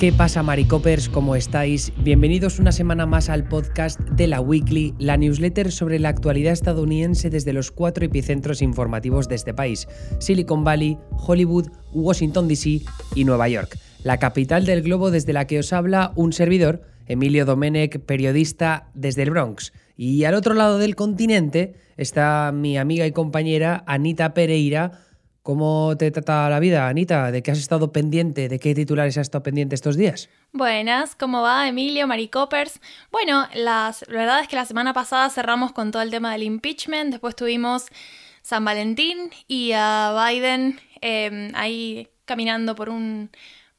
¿Qué 0.00 0.14
pasa, 0.14 0.42
Maricopers? 0.42 1.10
¿Cómo 1.10 1.36
estáis? 1.36 1.92
Bienvenidos 1.98 2.58
una 2.58 2.72
semana 2.72 3.04
más 3.04 3.28
al 3.28 3.46
podcast 3.46 4.00
de 4.00 4.28
la 4.28 4.40
Weekly, 4.40 4.94
la 4.98 5.18
newsletter 5.18 5.70
sobre 5.70 5.98
la 5.98 6.08
actualidad 6.08 6.54
estadounidense 6.54 7.28
desde 7.28 7.52
los 7.52 7.70
cuatro 7.70 8.06
epicentros 8.06 8.62
informativos 8.62 9.28
de 9.28 9.34
este 9.34 9.52
país: 9.52 9.88
Silicon 10.18 10.64
Valley, 10.64 10.96
Hollywood, 11.18 11.68
Washington 11.92 12.48
DC 12.48 12.80
y 13.14 13.24
Nueva 13.26 13.50
York, 13.50 13.76
la 14.02 14.16
capital 14.16 14.64
del 14.64 14.80
globo 14.80 15.10
desde 15.10 15.34
la 15.34 15.46
que 15.46 15.58
os 15.58 15.70
habla 15.74 16.12
un 16.16 16.32
servidor, 16.32 16.80
Emilio 17.06 17.44
Domenech, 17.44 18.00
periodista 18.00 18.88
desde 18.94 19.24
el 19.24 19.30
Bronx. 19.32 19.74
Y 19.98 20.24
al 20.24 20.32
otro 20.32 20.54
lado 20.54 20.78
del 20.78 20.96
continente 20.96 21.74
está 21.98 22.52
mi 22.54 22.78
amiga 22.78 23.06
y 23.06 23.12
compañera 23.12 23.84
Anita 23.86 24.32
Pereira 24.32 24.92
¿Cómo 25.42 25.94
te 25.98 26.10
trata 26.10 26.50
la 26.50 26.60
vida, 26.60 26.86
Anita? 26.86 27.30
¿De 27.30 27.42
qué 27.42 27.50
has 27.50 27.58
estado 27.58 27.92
pendiente? 27.92 28.48
¿De 28.50 28.58
qué 28.58 28.74
titulares 28.74 29.16
has 29.16 29.22
estado 29.22 29.42
pendiente 29.42 29.74
estos 29.74 29.96
días? 29.96 30.28
Buenas, 30.52 31.14
¿cómo 31.14 31.40
va 31.40 31.66
Emilio, 31.66 32.06
Maricopers? 32.06 32.78
Bueno, 33.10 33.48
la 33.54 33.94
verdad 34.08 34.40
es 34.40 34.48
que 34.48 34.56
la 34.56 34.66
semana 34.66 34.92
pasada 34.92 35.30
cerramos 35.30 35.72
con 35.72 35.92
todo 35.92 36.02
el 36.02 36.10
tema 36.10 36.32
del 36.32 36.42
impeachment, 36.42 37.10
después 37.10 37.34
tuvimos 37.36 37.86
San 38.42 38.66
Valentín 38.66 39.30
y 39.48 39.72
a 39.72 40.14
Biden 40.28 40.78
em, 41.00 41.52
ahí 41.54 42.08
caminando 42.26 42.74
por 42.74 42.90
un 42.90 43.30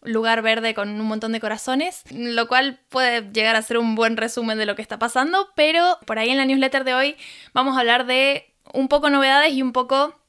lugar 0.01 0.41
verde 0.41 0.73
con 0.73 0.89
un 0.89 1.05
montón 1.05 1.31
de 1.31 1.39
corazones, 1.39 2.03
lo 2.11 2.47
cual 2.47 2.79
puede 2.89 3.31
llegar 3.31 3.55
a 3.55 3.61
ser 3.61 3.77
un 3.77 3.93
buen 3.93 4.17
resumen 4.17 4.57
de 4.57 4.65
lo 4.65 4.75
que 4.75 4.81
está 4.81 4.97
pasando, 4.97 5.49
pero 5.55 5.99
por 6.07 6.17
ahí 6.17 6.31
en 6.31 6.37
la 6.37 6.45
newsletter 6.45 6.83
de 6.85 6.95
hoy 6.95 7.17
vamos 7.53 7.77
a 7.77 7.81
hablar 7.81 8.07
de 8.07 8.51
un 8.73 8.87
poco 8.87 9.11
novedades 9.11 9.53
y 9.53 9.61
un 9.61 9.73
poco 9.73 10.20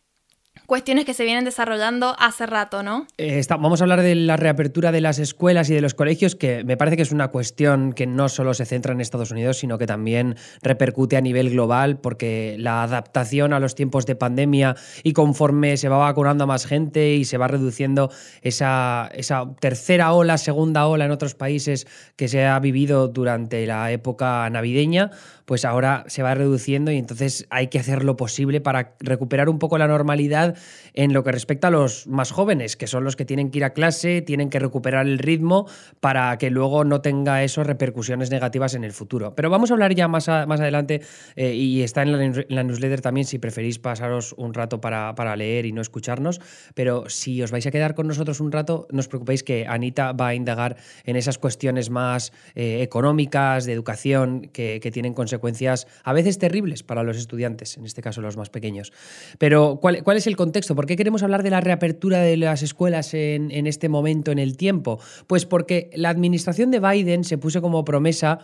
cuestiones 0.66 1.04
que 1.04 1.14
se 1.14 1.24
vienen 1.24 1.44
desarrollando 1.44 2.14
hace 2.18 2.46
rato, 2.46 2.82
¿no? 2.82 3.06
Eh, 3.18 3.40
vamos 3.48 3.80
a 3.80 3.84
hablar 3.84 4.02
de 4.02 4.14
la 4.14 4.36
reapertura 4.36 4.92
de 4.92 5.00
las 5.00 5.18
escuelas 5.18 5.68
y 5.70 5.74
de 5.74 5.80
los 5.80 5.94
colegios, 5.94 6.34
que 6.34 6.64
me 6.64 6.76
parece 6.76 6.96
que 6.96 7.02
es 7.02 7.12
una 7.12 7.28
cuestión 7.28 7.92
que 7.92 8.06
no 8.06 8.28
solo 8.28 8.54
se 8.54 8.64
centra 8.64 8.92
en 8.92 9.00
Estados 9.00 9.30
Unidos, 9.30 9.58
sino 9.58 9.78
que 9.78 9.86
también 9.86 10.36
repercute 10.62 11.16
a 11.16 11.20
nivel 11.20 11.50
global, 11.50 11.98
porque 11.98 12.56
la 12.58 12.82
adaptación 12.82 13.52
a 13.52 13.60
los 13.60 13.74
tiempos 13.74 14.06
de 14.06 14.14
pandemia 14.14 14.76
y 15.02 15.12
conforme 15.12 15.76
se 15.76 15.88
va 15.88 15.98
vacunando 15.98 16.44
a 16.44 16.46
más 16.46 16.66
gente 16.66 17.14
y 17.14 17.24
se 17.24 17.38
va 17.38 17.48
reduciendo 17.48 18.10
esa, 18.42 19.10
esa 19.14 19.54
tercera 19.60 20.12
ola, 20.12 20.38
segunda 20.38 20.86
ola 20.86 21.04
en 21.04 21.10
otros 21.10 21.34
países 21.34 21.86
que 22.16 22.28
se 22.28 22.46
ha 22.46 22.58
vivido 22.58 23.08
durante 23.08 23.66
la 23.66 23.90
época 23.90 24.48
navideña, 24.50 25.10
pues 25.44 25.64
ahora 25.64 26.04
se 26.06 26.22
va 26.22 26.34
reduciendo 26.34 26.90
y 26.90 26.98
entonces 26.98 27.46
hay 27.50 27.68
que 27.68 27.78
hacer 27.78 28.04
lo 28.04 28.16
posible 28.16 28.60
para 28.60 28.94
recuperar 29.00 29.48
un 29.48 29.58
poco 29.58 29.78
la 29.78 29.88
normalidad 29.88 30.51
en 30.94 31.12
lo 31.12 31.24
que 31.24 31.32
respecta 31.32 31.68
a 31.68 31.70
los 31.70 32.06
más 32.06 32.30
jóvenes, 32.30 32.76
que 32.76 32.86
son 32.86 33.04
los 33.04 33.16
que 33.16 33.24
tienen 33.24 33.50
que 33.50 33.58
ir 33.58 33.64
a 33.64 33.72
clase, 33.72 34.22
tienen 34.22 34.50
que 34.50 34.58
recuperar 34.58 35.06
el 35.06 35.18
ritmo 35.18 35.66
para 36.00 36.36
que 36.38 36.50
luego 36.50 36.84
no 36.84 37.00
tenga 37.00 37.42
eso 37.42 37.62
repercusiones 37.64 38.30
negativas 38.30 38.74
en 38.74 38.84
el 38.84 38.92
futuro. 38.92 39.34
Pero 39.34 39.50
vamos 39.50 39.70
a 39.70 39.74
hablar 39.74 39.94
ya 39.94 40.08
más, 40.08 40.28
más 40.28 40.60
adelante 40.60 41.02
eh, 41.36 41.54
y 41.54 41.82
está 41.82 42.02
en 42.02 42.46
la, 42.48 42.62
newsletter 42.62 43.00
también 43.00 43.26
si 43.26 43.38
preferís 43.38 43.78
pasaros 43.78 44.34
un 44.36 44.54
rato 44.54 44.80
para, 44.80 45.36
leer 45.36 45.66
y 45.66 45.72
no 45.72 45.80
escucharnos. 45.80 46.40
Pero 46.74 47.08
si 47.08 47.42
os 47.42 47.50
vais 47.50 47.66
a 47.66 47.70
quedar 47.70 47.94
con 47.94 48.06
nosotros 48.06 48.40
un 48.40 48.52
rato, 48.52 48.86
no 48.90 49.00
os 49.00 49.08
preocupéis 49.08 49.42
que 49.42 49.66
Anita 49.66 50.12
va 50.12 50.28
a 50.28 50.34
indagar 50.34 50.76
en 51.04 51.16
esas 51.16 51.38
cuestiones 51.38 51.90
más 51.90 52.32
eh, 52.54 52.82
económicas, 52.82 53.64
de 53.64 53.72
educación, 53.72 54.50
que, 54.52 54.80
tienen 54.92 55.14
consecuencias 55.14 55.86
a 56.04 56.12
veces 56.12 56.38
terribles 56.38 56.82
para 56.82 57.02
los 57.02 57.16
estudiantes, 57.16 57.78
en 57.78 57.86
este 57.86 58.02
caso 58.02 58.20
los 58.20 58.36
más 58.36 58.50
pequeños. 58.50 58.92
Pero, 59.38 59.78
¿cuál, 59.80 60.02
es 60.16 60.26
el 60.26 60.36
contexto? 60.42 60.74
¿Por 60.74 60.86
qué 60.86 60.96
queremos 60.96 61.22
hablar 61.22 61.44
de 61.44 61.50
la 61.50 61.60
reapertura 61.60 62.18
de 62.18 62.36
las 62.36 62.62
escuelas 62.62 63.14
en, 63.14 63.52
en 63.52 63.68
este 63.68 63.88
momento, 63.88 64.32
en 64.32 64.40
el 64.40 64.56
tiempo? 64.56 64.98
Pues 65.28 65.46
porque 65.46 65.88
la 65.94 66.08
administración 66.08 66.72
de 66.72 66.80
Biden 66.80 67.22
se 67.22 67.38
puso 67.38 67.62
como 67.62 67.84
promesa 67.84 68.40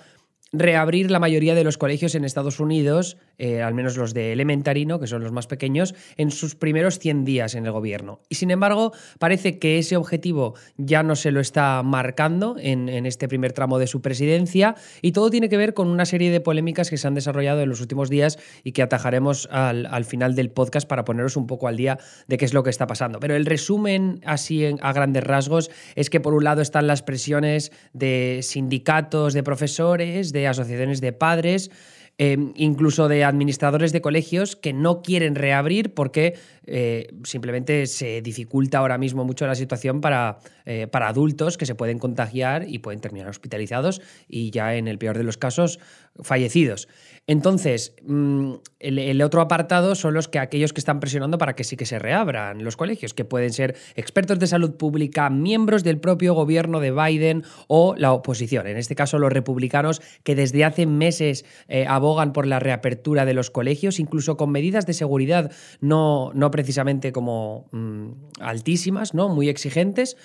reabrir 0.53 1.11
la 1.11 1.19
mayoría 1.19 1.55
de 1.55 1.65
los 1.65 1.77
colegios 1.77 2.15
en 2.15 2.25
Estados 2.25 2.59
Unidos, 2.61 3.19
eh, 3.39 3.63
al 3.63 3.75
menos 3.75 3.97
los 3.97 4.15
de 4.15 4.33
elementary, 4.33 4.79
que 5.01 5.07
son 5.07 5.23
los 5.23 5.33
más 5.33 5.47
pequeños, 5.49 5.95
en 6.17 6.31
sus 6.31 6.55
primeros 6.55 6.99
100 7.01 7.25
días 7.25 7.55
en 7.55 7.67
el 7.67 7.73
gobierno. 7.73 8.21
Y 8.29 8.37
sin 8.37 8.51
embargo, 8.51 8.93
parece 9.19 9.59
que 9.59 9.79
ese 9.79 9.97
objetivo 9.97 10.55
ya 10.77 11.03
no 11.03 11.17
se 11.17 11.33
lo 11.33 11.41
está 11.41 11.83
marcando 11.83 12.57
en, 12.59 12.89
este 13.07 13.29
primer 13.29 13.53
tramo 13.53 13.79
de 13.79 13.87
su 13.87 14.01
presidencia 14.03 14.77
y 15.03 15.13
todo 15.13 15.31
tiene 15.31 15.49
que 15.49 15.57
ver 15.57 15.75
con 15.75 15.89
una 15.89 16.05
serie 16.05 16.31
de 16.31 16.41
polémicas 16.41 16.91
que 16.91 16.97
se 16.97 17.07
han 17.09 17.15
desarrollado 17.15 17.61
en 17.61 17.69
los 17.69 17.81
últimos 17.81 18.09
días 18.09 18.39
y 18.63 18.73
que 18.73 18.83
atajaremos 18.83 19.49
al, 19.51 20.05
final 20.05 20.35
del 20.35 20.51
podcast 20.51 20.89
para 20.89 21.05
poneros 21.05 21.37
un 21.37 21.47
poco 21.47 21.67
al 21.67 21.77
día 21.77 21.99
de 22.29 22.37
qué 22.37 22.45
es 22.45 22.55
lo 22.55 22.63
que 22.63 22.71
está 22.71 22.87
pasando. 22.87 23.19
Pero 23.19 23.35
el 23.35 23.47
resumen 23.47 24.21
así 24.25 24.65
a 24.65 24.93
grandes 24.93 25.25
rasgos 25.25 25.71
es 25.97 26.09
que 26.09 26.21
por 26.21 26.35
un 26.35 26.45
lado 26.45 26.63
están 26.63 26.87
las 26.87 27.03
presiones 27.03 27.73
de 27.93 28.41
sindicatos 28.43 29.35
de 29.35 29.43
profesores, 29.43 30.33
de 30.33 30.38
asociaciones 30.47 31.01
de 31.01 31.13
padres, 31.13 31.71
em, 32.19 32.53
incluso 32.57 33.09
de 33.09 33.25
administradores 33.25 33.93
de 33.93 34.01
colegios 34.01 34.57
que 34.57 34.73
no 34.73 35.03
quieren 35.03 35.35
reabrir 35.35 35.95
porque 35.95 36.35
eh, 36.67 37.09
simplemente 37.25 37.87
se 37.87 38.21
dificulta 38.21 38.79
ahora 38.79 38.99
mismo 38.99 39.25
mucho 39.25 39.47
la 39.47 39.55
situación 39.55 40.03
para, 40.03 40.39
eh, 40.67 40.87
para 40.87 41.09
adultos 41.09 41.57
que 41.57 41.65
se 41.65 41.75
pueden 41.75 41.99
contagiar 41.99 42.67
y 42.69 42.81
pueden 42.81 43.01
terminar 43.01 43.29
hospitalizados 43.29 44.03
y 44.29 44.51
ya 44.51 44.75
en 44.75 44.87
el 44.87 44.99
peor 44.99 45.17
de 45.17 45.25
los 45.25 45.39
casos 45.39 45.79
fallecidos. 46.23 46.89
Entonces, 47.27 47.95
mm, 48.07 48.55
el, 48.81 49.23
otro 49.23 49.43
apartado 49.43 49.95
son 49.95 50.15
los 50.15 50.29
que 50.29 50.39
aquellos 50.39 50.73
que 50.73 50.81
están 50.81 50.99
presionando 50.99 51.37
para 51.37 51.55
que 51.55 51.63
sí 51.63 51.77
que 51.77 51.85
se 51.85 51.99
reabran 51.99 52.65
los 52.65 52.77
colegios, 52.77 53.13
que 53.13 53.27
pueden 53.27 53.53
ser 53.53 53.77
expertos 53.97 54.39
de 54.39 54.47
salud 54.47 54.77
pública, 54.77 55.29
miembros 55.29 55.85
del 55.85 55.99
propio 55.99 56.33
gobierno 56.33 56.81
de 56.81 56.91
Biden 56.91 57.45
o 57.67 57.95
la 57.97 58.13
oposición. 58.13 58.67
En 58.67 58.79
este 58.79 58.95
caso, 58.95 59.19
los 59.19 59.33
republicanos 59.33 60.01
que 60.23 60.35
desde 60.35 60.65
hace 60.65 60.87
meses 60.87 61.45
eh, 61.69 61.87
abogan 62.09 62.33
por 62.33 62.47
la 62.47 62.59
reapertura 62.59 63.25
de 63.25 63.35
los 63.35 63.51
colegios, 63.51 64.01
incluso 64.01 64.37
con 64.37 64.51
medidas 64.51 64.87
de 64.87 64.95
seguridad 64.95 65.53
no, 65.81 66.31
no 66.35 66.51
precisamente 66.51 67.13
como 67.13 67.67
mm, 67.73 68.09
altísimas, 68.41 69.15
¿no? 69.15 69.29
Muy 69.29 69.49
exigentes. 69.49 70.17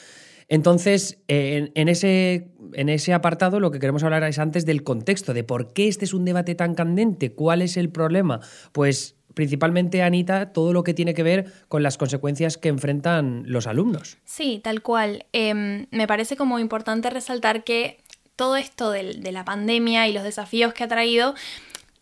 Entonces, 0.48 1.20
en, 1.28 1.90
ese, 1.90 2.52
en 2.74 2.90
ese 2.90 3.14
apartado 3.14 3.60
lo 3.60 3.72
que 3.72 3.80
queremos 3.80 4.04
hablar 4.04 4.24
es 4.24 4.40
antes 4.40 4.66
del 4.66 4.84
contexto, 4.84 5.34
de 5.34 5.44
por 5.44 5.74
qué 5.74 5.88
este 5.88 6.06
es 6.06 6.14
un 6.14 6.26
debate 6.26 6.56
tan 6.56 6.76
candente, 6.76 7.34
cuál 7.34 7.62
es 7.62 7.78
el 7.78 7.90
problema. 7.90 8.40
Pues 8.72 9.16
principalmente, 9.34 10.04
Anita, 10.04 10.52
todo 10.54 10.74
lo 10.74 10.84
que 10.84 10.94
tiene 10.94 11.14
que 11.14 11.24
ver 11.24 11.52
con 11.68 11.84
las 11.84 11.98
consecuencias 11.98 12.58
que 12.58 12.70
enfrentan 12.70 13.44
los 13.48 13.68
alumnos. 13.68 14.18
Sí, 14.26 14.60
tal 14.64 14.82
cual. 14.82 15.26
Em, 15.34 15.88
me 15.92 16.08
parece 16.08 16.36
como 16.36 16.60
importante 16.60 17.10
resaltar 17.10 17.64
que 17.64 18.04
todo 18.36 18.56
esto 18.56 18.92
de, 18.92 19.14
de 19.14 19.32
la 19.32 19.46
pandemia 19.46 20.08
y 20.08 20.14
los 20.14 20.24
desafíos 20.24 20.74
que 20.74 20.84
ha 20.84 20.88
traído 20.88 21.36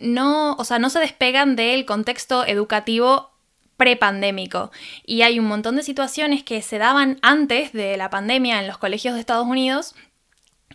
no, 0.02 0.54
o 0.54 0.64
sea, 0.64 0.80
no 0.80 0.90
se 0.90 1.00
despegan 1.00 1.56
del 1.56 1.86
contexto 1.86 2.46
educativo 2.46 3.32
prepandémico. 3.78 4.72
Y 5.06 5.24
hay 5.24 5.40
un 5.40 5.48
montón 5.48 5.76
de 5.76 5.84
situaciones 5.84 6.44
que 6.44 6.62
se 6.62 6.78
daban 6.78 7.18
antes 7.22 7.74
de 7.74 7.98
la 7.98 8.10
pandemia 8.10 8.60
en 8.60 8.68
los 8.68 8.78
colegios 8.78 9.16
de 9.16 9.20
Estados 9.20 9.48
Unidos 9.48 9.96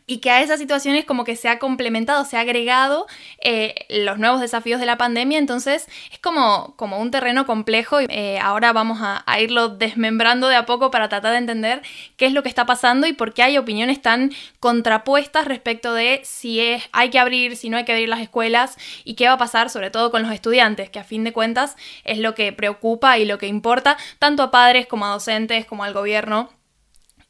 y 0.07 0.19
que 0.19 0.31
a 0.31 0.41
esas 0.41 0.61
situaciones 0.61 1.05
como 1.05 1.25
que 1.25 1.37
se 1.37 1.49
ha 1.49 1.59
complementado, 1.59 2.25
se 2.25 2.37
ha 2.37 2.41
agregado 2.41 3.07
eh, 3.41 3.75
los 3.89 4.19
nuevos 4.19 4.41
desafíos 4.41 4.79
de 4.79 4.87
la 4.87 4.97
pandemia, 4.97 5.39
entonces 5.39 5.87
es 6.13 6.19
como, 6.21 6.75
como 6.77 7.01
un 7.01 7.11
terreno 7.11 7.45
complejo 7.45 8.01
y 8.01 8.07
eh, 8.09 8.39
ahora 8.39 8.73
vamos 8.73 8.99
a, 9.01 9.25
irlo 9.41 9.69
desmembrando 9.69 10.49
de 10.49 10.57
a 10.57 10.65
poco 10.65 10.91
para 10.91 11.09
tratar 11.11 11.33
de 11.33 11.39
entender 11.39 11.83
qué 12.17 12.27
es 12.27 12.33
lo 12.33 12.43
que 12.43 12.49
está 12.49 12.65
pasando 12.65 13.07
y 13.07 13.13
por 13.13 13.35
qué 13.35 13.43
hay 13.43 13.59
opiniones 13.59 14.01
tan 14.01 14.33
contrapuestas 14.61 15.47
respecto 15.47 15.93
de 15.93 16.23
si 16.25 16.61
es, 16.61 16.85
hay 16.93 17.11
que 17.11 17.19
abrir, 17.19 17.57
si 17.57 17.69
no 17.69 17.77
hay 17.77 17.85
que 17.85 17.93
abrir 17.93 18.09
las 18.09 18.21
escuelas 18.21 18.79
y 19.05 19.15
qué 19.15 19.27
va 19.27 19.35
a 19.35 19.39
pasar 19.39 19.69
sobre 19.69 19.91
todo 19.91 20.11
con 20.11 20.23
los 20.23 20.33
estudiantes, 20.33 20.89
que 20.89 20.99
a 20.99 21.05
fin 21.05 21.23
de 21.25 21.33
cuentas 21.33 21.77
es 22.05 22.19
lo 22.19 22.35
que 22.35 22.53
preocupa 22.53 23.19
y 23.19 23.27
lo 23.27 23.37
que 23.37 23.47
importa 23.47 23.99
tanto 24.19 24.43
a 24.43 24.51
padres 24.51 24.87
como 24.87 25.05
a 25.05 25.11
docentes 25.11 25.67
como 25.67 25.85
al 25.85 25.93
gobierno 25.93 26.49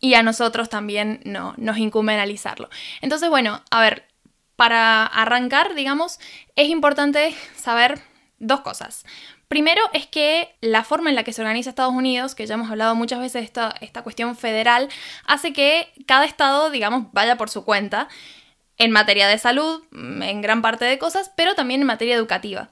y 0.06 0.14
a 0.14 0.22
nosotros 0.22 0.68
también 0.68 1.20
no, 1.24 1.52
nos 1.56 1.78
incumbe 1.78 2.14
analizarlo. 2.14 2.70
Entonces, 3.00 3.28
bueno, 3.28 3.60
a 3.72 3.80
ver, 3.80 4.06
para 4.54 5.04
arrancar, 5.04 5.74
digamos, 5.74 6.20
es 6.54 6.68
importante 6.68 7.34
saber 7.56 7.98
dos 8.38 8.60
cosas. 8.60 9.04
Primero 9.48 9.82
es 9.92 10.06
que 10.06 10.54
la 10.60 10.84
forma 10.84 11.10
en 11.10 11.16
la 11.16 11.24
que 11.24 11.32
se 11.32 11.42
organiza 11.42 11.70
Estados 11.70 11.92
Unidos, 11.92 12.36
que 12.36 12.46
ya 12.46 12.54
hemos 12.54 12.70
hablado 12.70 12.94
muchas 12.94 13.18
veces 13.18 13.32
de 13.32 13.46
esta, 13.46 13.74
esta 13.80 14.02
cuestión 14.02 14.36
federal, 14.36 14.88
hace 15.26 15.52
que 15.52 15.92
cada 16.06 16.24
estado, 16.24 16.70
digamos, 16.70 17.12
vaya 17.12 17.36
por 17.36 17.50
su 17.50 17.64
cuenta 17.64 18.06
en 18.78 18.92
materia 18.92 19.26
de 19.26 19.38
salud, 19.38 19.82
en 19.92 20.40
gran 20.40 20.62
parte 20.62 20.84
de 20.84 20.98
cosas, 20.98 21.32
pero 21.36 21.56
también 21.56 21.80
en 21.80 21.86
materia 21.88 22.14
educativa. 22.14 22.70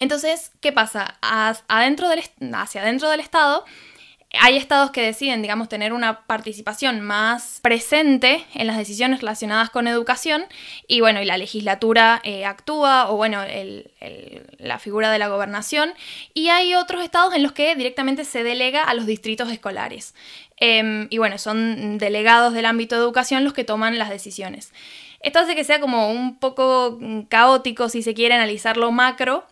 Entonces, 0.00 0.50
¿qué 0.60 0.72
pasa? 0.72 1.16
Hacia 1.22 1.64
adentro 1.68 2.08
del 2.08 3.20
estado 3.20 3.64
hay 4.38 4.56
estados 4.56 4.92
que 4.92 5.02
deciden, 5.02 5.42
digamos, 5.42 5.68
tener 5.68 5.92
una 5.92 6.20
participación 6.26 7.00
más 7.00 7.58
presente 7.62 8.44
en 8.54 8.68
las 8.68 8.76
decisiones 8.76 9.20
relacionadas 9.20 9.70
con 9.70 9.88
educación 9.88 10.44
y 10.86 11.00
bueno, 11.00 11.20
y 11.20 11.24
la 11.24 11.36
legislatura 11.36 12.20
eh, 12.22 12.44
actúa 12.44 13.10
o 13.10 13.16
bueno, 13.16 13.42
la 14.58 14.78
figura 14.78 15.10
de 15.10 15.18
la 15.18 15.28
gobernación 15.28 15.92
y 16.32 16.48
hay 16.48 16.74
otros 16.74 17.02
estados 17.02 17.34
en 17.34 17.42
los 17.42 17.52
que 17.52 17.74
directamente 17.74 18.24
se 18.24 18.44
delega 18.44 18.84
a 18.84 18.94
los 18.94 19.06
distritos 19.06 19.50
escolares. 19.50 20.14
Em, 20.58 21.08
y 21.10 21.18
bueno, 21.18 21.38
son 21.38 21.98
delegados 21.98 22.52
del 22.52 22.66
ámbito 22.66 22.94
de 22.94 23.02
educación 23.02 23.42
los 23.42 23.52
que 23.52 23.64
toman 23.64 23.98
las 23.98 24.10
decisiones. 24.10 24.72
Esto 25.20 25.40
hace 25.40 25.56
que 25.56 25.64
sea 25.64 25.80
como 25.80 26.10
un 26.10 26.38
poco 26.38 27.00
caótico 27.28 27.88
si 27.88 28.02
se 28.02 28.14
quiere 28.14 28.34
analizar 28.34 28.76
lo 28.76 28.92
macro, 28.92 29.44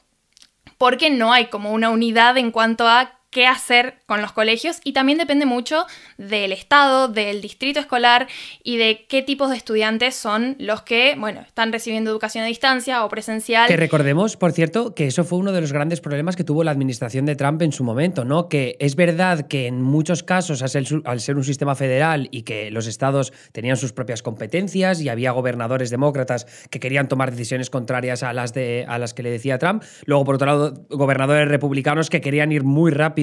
porque 0.79 1.11
no 1.11 1.33
hay 1.33 1.47
como 1.47 1.73
una 1.73 1.91
unidad 1.91 2.39
en 2.39 2.53
cuanto 2.53 2.87
a 2.87 3.18
qué 3.31 3.47
hacer 3.47 3.97
con 4.07 4.23
los 4.23 4.33
colegios 4.33 4.81
y 4.85 4.93
también 4.93 5.19
depende 5.19 5.45
mucho 5.45 5.85
del 6.17 6.53
estado, 6.53 7.09
del 7.09 7.43
distrito 7.43 7.79
escolar 7.79 8.27
y 8.63 8.79
de 8.79 9.07
qué 9.07 9.23
tipos 9.23 9.51
de 9.51 9.57
estudiantes 9.57 10.15
son 10.15 10.57
los 10.59 10.83
que, 10.83 11.15
bueno, 11.19 11.43
están 11.43 11.71
recibiendo 11.71 12.11
educación 12.11 12.45
a 12.45 12.47
distancia 12.47 13.05
o 13.05 13.09
presencial. 13.09 13.69
Que 13.69 13.77
recordemos, 13.77 14.37
por 14.37 14.53
cierto, 14.53 14.95
que 14.95 15.07
eso 15.07 15.25
fue 15.25 15.39
uno 15.39 15.53
de 15.53 15.61
los 15.61 15.73
grandes 15.73 16.01
problemas 16.01 16.37
que 16.37 16.45
tuvo 16.45 16.65
la 16.65 16.71
administración 16.71 17.27
de 17.27 17.37
Trump 17.37 17.61
en 17.61 17.73
su 17.73 17.85
momento, 17.85 18.25
¿no? 18.25 18.49
Que 18.49 18.77
es 18.81 18.97
verdad 18.97 19.47
que 19.47 19.67
en 19.67 19.83
muchos 19.83 20.23
casos, 20.23 20.63
al 20.63 21.21
ser, 21.21 21.37
un 21.37 21.45
sistema 21.45 21.75
federal 21.75 22.29
y 22.31 22.43
que 22.43 22.71
los 22.71 22.87
estados 22.87 23.33
tenían 23.53 23.77
sus 23.77 23.93
propias 23.93 24.23
competencias 24.23 25.01
y 25.03 25.09
había 25.11 25.33
gobernadores 25.33 25.91
demócratas 25.91 26.47
que 26.71 26.81
querían 26.81 27.09
tomar 27.09 27.31
decisiones 27.31 27.69
contrarias 27.69 28.23
a 28.23 28.33
las, 28.33 28.55
de, 28.55 28.87
a 28.89 28.99
las 28.99 29.13
que 29.13 29.23
le 29.23 29.31
decía 29.31 29.59
Trump, 29.59 29.83
luego 30.07 30.25
por 30.25 30.37
otro 30.37 30.47
lado, 30.47 30.87
gobernadores 30.89 31.49
republicanos 31.49 32.09
que 32.09 32.21
querían 32.21 32.53
ir 32.53 32.65
muy 32.65 32.91
rápido 32.91 33.18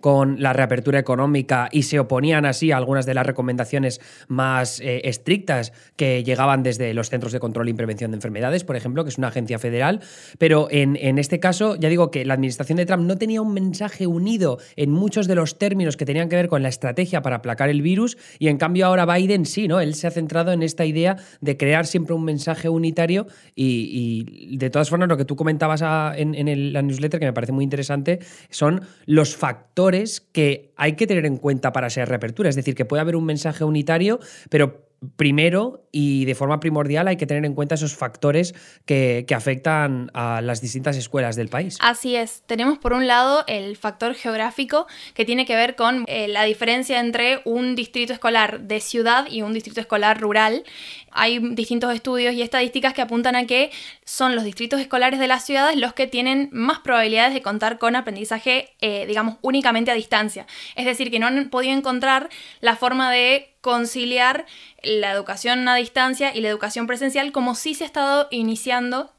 con 0.00 0.42
la 0.42 0.52
reapertura 0.52 0.98
económica 0.98 1.68
y 1.72 1.82
se 1.82 1.98
oponían 1.98 2.44
así 2.44 2.72
a 2.72 2.76
algunas 2.76 3.06
de 3.06 3.14
las 3.14 3.26
recomendaciones 3.26 4.00
más 4.28 4.80
eh, 4.80 5.02
estrictas 5.04 5.72
que 5.96 6.22
llegaban 6.24 6.62
desde 6.62 6.94
los 6.94 7.10
Centros 7.10 7.32
de 7.32 7.40
Control 7.40 7.68
y 7.68 7.74
Prevención 7.74 8.10
de 8.10 8.16
Enfermedades, 8.16 8.64
por 8.64 8.76
ejemplo, 8.76 9.04
que 9.04 9.10
es 9.10 9.18
una 9.18 9.28
agencia 9.28 9.58
federal. 9.58 10.00
Pero 10.38 10.68
en, 10.70 10.96
en 10.96 11.18
este 11.18 11.40
caso, 11.40 11.76
ya 11.76 11.88
digo 11.88 12.10
que 12.10 12.24
la 12.24 12.34
administración 12.34 12.76
de 12.76 12.86
Trump 12.86 13.04
no 13.04 13.16
tenía 13.16 13.42
un 13.42 13.52
mensaje 13.54 14.06
unido 14.06 14.58
en 14.76 14.90
muchos 14.90 15.26
de 15.26 15.34
los 15.34 15.58
términos 15.58 15.96
que 15.96 16.04
tenían 16.04 16.28
que 16.28 16.36
ver 16.36 16.48
con 16.48 16.62
la 16.62 16.68
estrategia 16.68 17.22
para 17.22 17.36
aplacar 17.36 17.68
el 17.68 17.82
virus 17.82 18.18
y 18.38 18.48
en 18.48 18.58
cambio 18.58 18.86
ahora 18.86 19.06
Biden 19.06 19.46
sí, 19.46 19.68
¿no? 19.68 19.80
Él 19.80 19.94
se 19.94 20.06
ha 20.06 20.10
centrado 20.10 20.52
en 20.52 20.62
esta 20.62 20.84
idea 20.84 21.16
de 21.40 21.56
crear 21.56 21.86
siempre 21.86 22.14
un 22.14 22.24
mensaje 22.24 22.68
unitario 22.68 23.26
y, 23.54 24.56
de 24.56 24.70
todas 24.70 24.90
formas 24.90 25.08
lo 25.08 25.16
que 25.16 25.24
tú 25.24 25.36
comentabas 25.36 25.82
en, 26.16 26.34
en 26.34 26.72
la 26.72 26.82
newsletter 26.82 27.20
que 27.20 27.26
me 27.26 27.32
parece 27.32 27.52
muy 27.52 27.64
interesante 27.64 28.20
son 28.50 28.82
los 29.06 29.36
factores 29.38 30.20
que 30.20 30.72
hay 30.76 30.94
que 30.94 31.06
tener 31.06 31.24
en 31.24 31.36
cuenta 31.36 31.72
para 31.72 31.86
esa 31.86 32.04
reapertura. 32.04 32.48
Es 32.48 32.56
decir, 32.56 32.74
que 32.74 32.84
puede 32.84 33.00
haber 33.00 33.16
un 33.16 33.24
mensaje 33.24 33.64
unitario, 33.64 34.18
pero 34.50 34.87
primero 35.16 35.84
y 35.92 36.24
de 36.24 36.34
forma 36.34 36.58
primordial 36.58 37.06
hay 37.06 37.16
que 37.16 37.26
tener 37.26 37.44
en 37.44 37.54
cuenta 37.54 37.76
esos 37.76 37.94
factores 37.96 38.54
que, 38.84 39.24
afectan 39.38 40.10
a 40.14 40.40
las 40.40 40.60
distintas 40.60 40.96
escuelas 40.96 41.36
del 41.36 41.48
país. 41.48 41.78
Así 41.80 42.16
es. 42.16 42.42
Tenemos 42.46 42.78
por 42.78 42.92
un 42.92 43.06
lado 43.06 43.44
el 43.46 43.76
factor 43.76 44.14
geográfico 44.14 44.88
que 45.14 45.24
tiene 45.24 45.46
que 45.46 45.54
ver 45.54 45.76
con 45.76 46.04
eh, 46.08 46.26
la 46.26 46.42
diferencia 46.42 46.98
entre 46.98 47.40
un 47.44 47.76
distrito 47.76 48.12
escolar 48.12 48.62
de 48.62 48.80
ciudad 48.80 49.28
y 49.30 49.42
un 49.42 49.52
distrito 49.52 49.80
escolar 49.80 50.20
rural. 50.20 50.64
Hay 51.12 51.38
distintos 51.54 51.94
estudios 51.94 52.34
y 52.34 52.42
estadísticas 52.42 52.94
que 52.94 53.02
apuntan 53.02 53.36
a 53.36 53.46
que 53.46 53.70
son 54.04 54.34
los 54.34 54.42
distritos 54.42 54.80
escolares 54.80 55.20
de 55.20 55.28
las 55.28 55.46
ciudades 55.46 55.76
los 55.76 55.92
que 55.92 56.08
tienen 56.08 56.48
más 56.50 56.80
probabilidades 56.80 57.32
de 57.32 57.42
contar 57.42 57.78
con 57.78 57.94
aprendizaje, 57.94 58.74
eh, 58.80 59.06
digamos, 59.06 59.36
únicamente 59.42 59.92
a 59.92 59.94
distancia. 59.94 60.46
Es 60.74 60.84
decir, 60.84 61.12
que 61.12 61.20
no 61.20 61.28
han 61.28 61.48
podido 61.50 61.76
encontrar 61.76 62.28
la 62.60 62.74
forma 62.74 63.12
de 63.12 63.54
conciliar 63.68 64.46
la 64.82 65.12
educación 65.12 65.68
a 65.68 65.74
distancia 65.74 66.34
y 66.34 66.40
la 66.40 66.48
educación 66.48 66.86
presencial 66.86 67.32
como 67.32 67.54
sí 67.54 67.74
se 67.74 67.84
ha 67.84 67.86
estado 67.86 68.26
iniciando 68.30 69.12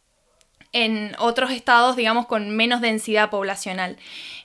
en 0.74 1.16
otros 1.20 1.52
estados, 1.52 1.96
digamos, 1.96 2.26
con 2.26 2.50
menos 2.50 2.82
densidad 2.82 3.30
poblacional. 3.30 3.98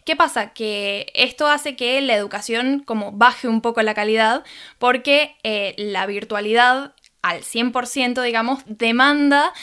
¿Qué 0.04 0.14
pasa? 0.14 0.52
Que 0.52 1.10
esto 1.14 1.46
hace 1.48 1.74
que 1.74 2.02
la 2.02 2.16
educación 2.16 2.82
como 2.84 3.12
baje 3.12 3.48
un 3.48 3.62
poco 3.62 3.80
la 3.80 3.94
calidad 3.94 4.44
porque 4.78 5.36
eh, 5.42 5.74
la 5.78 6.04
virtualidad 6.04 6.94
al 7.22 7.40
100%, 7.40 8.22
digamos, 8.22 8.62
demanda 8.66 9.54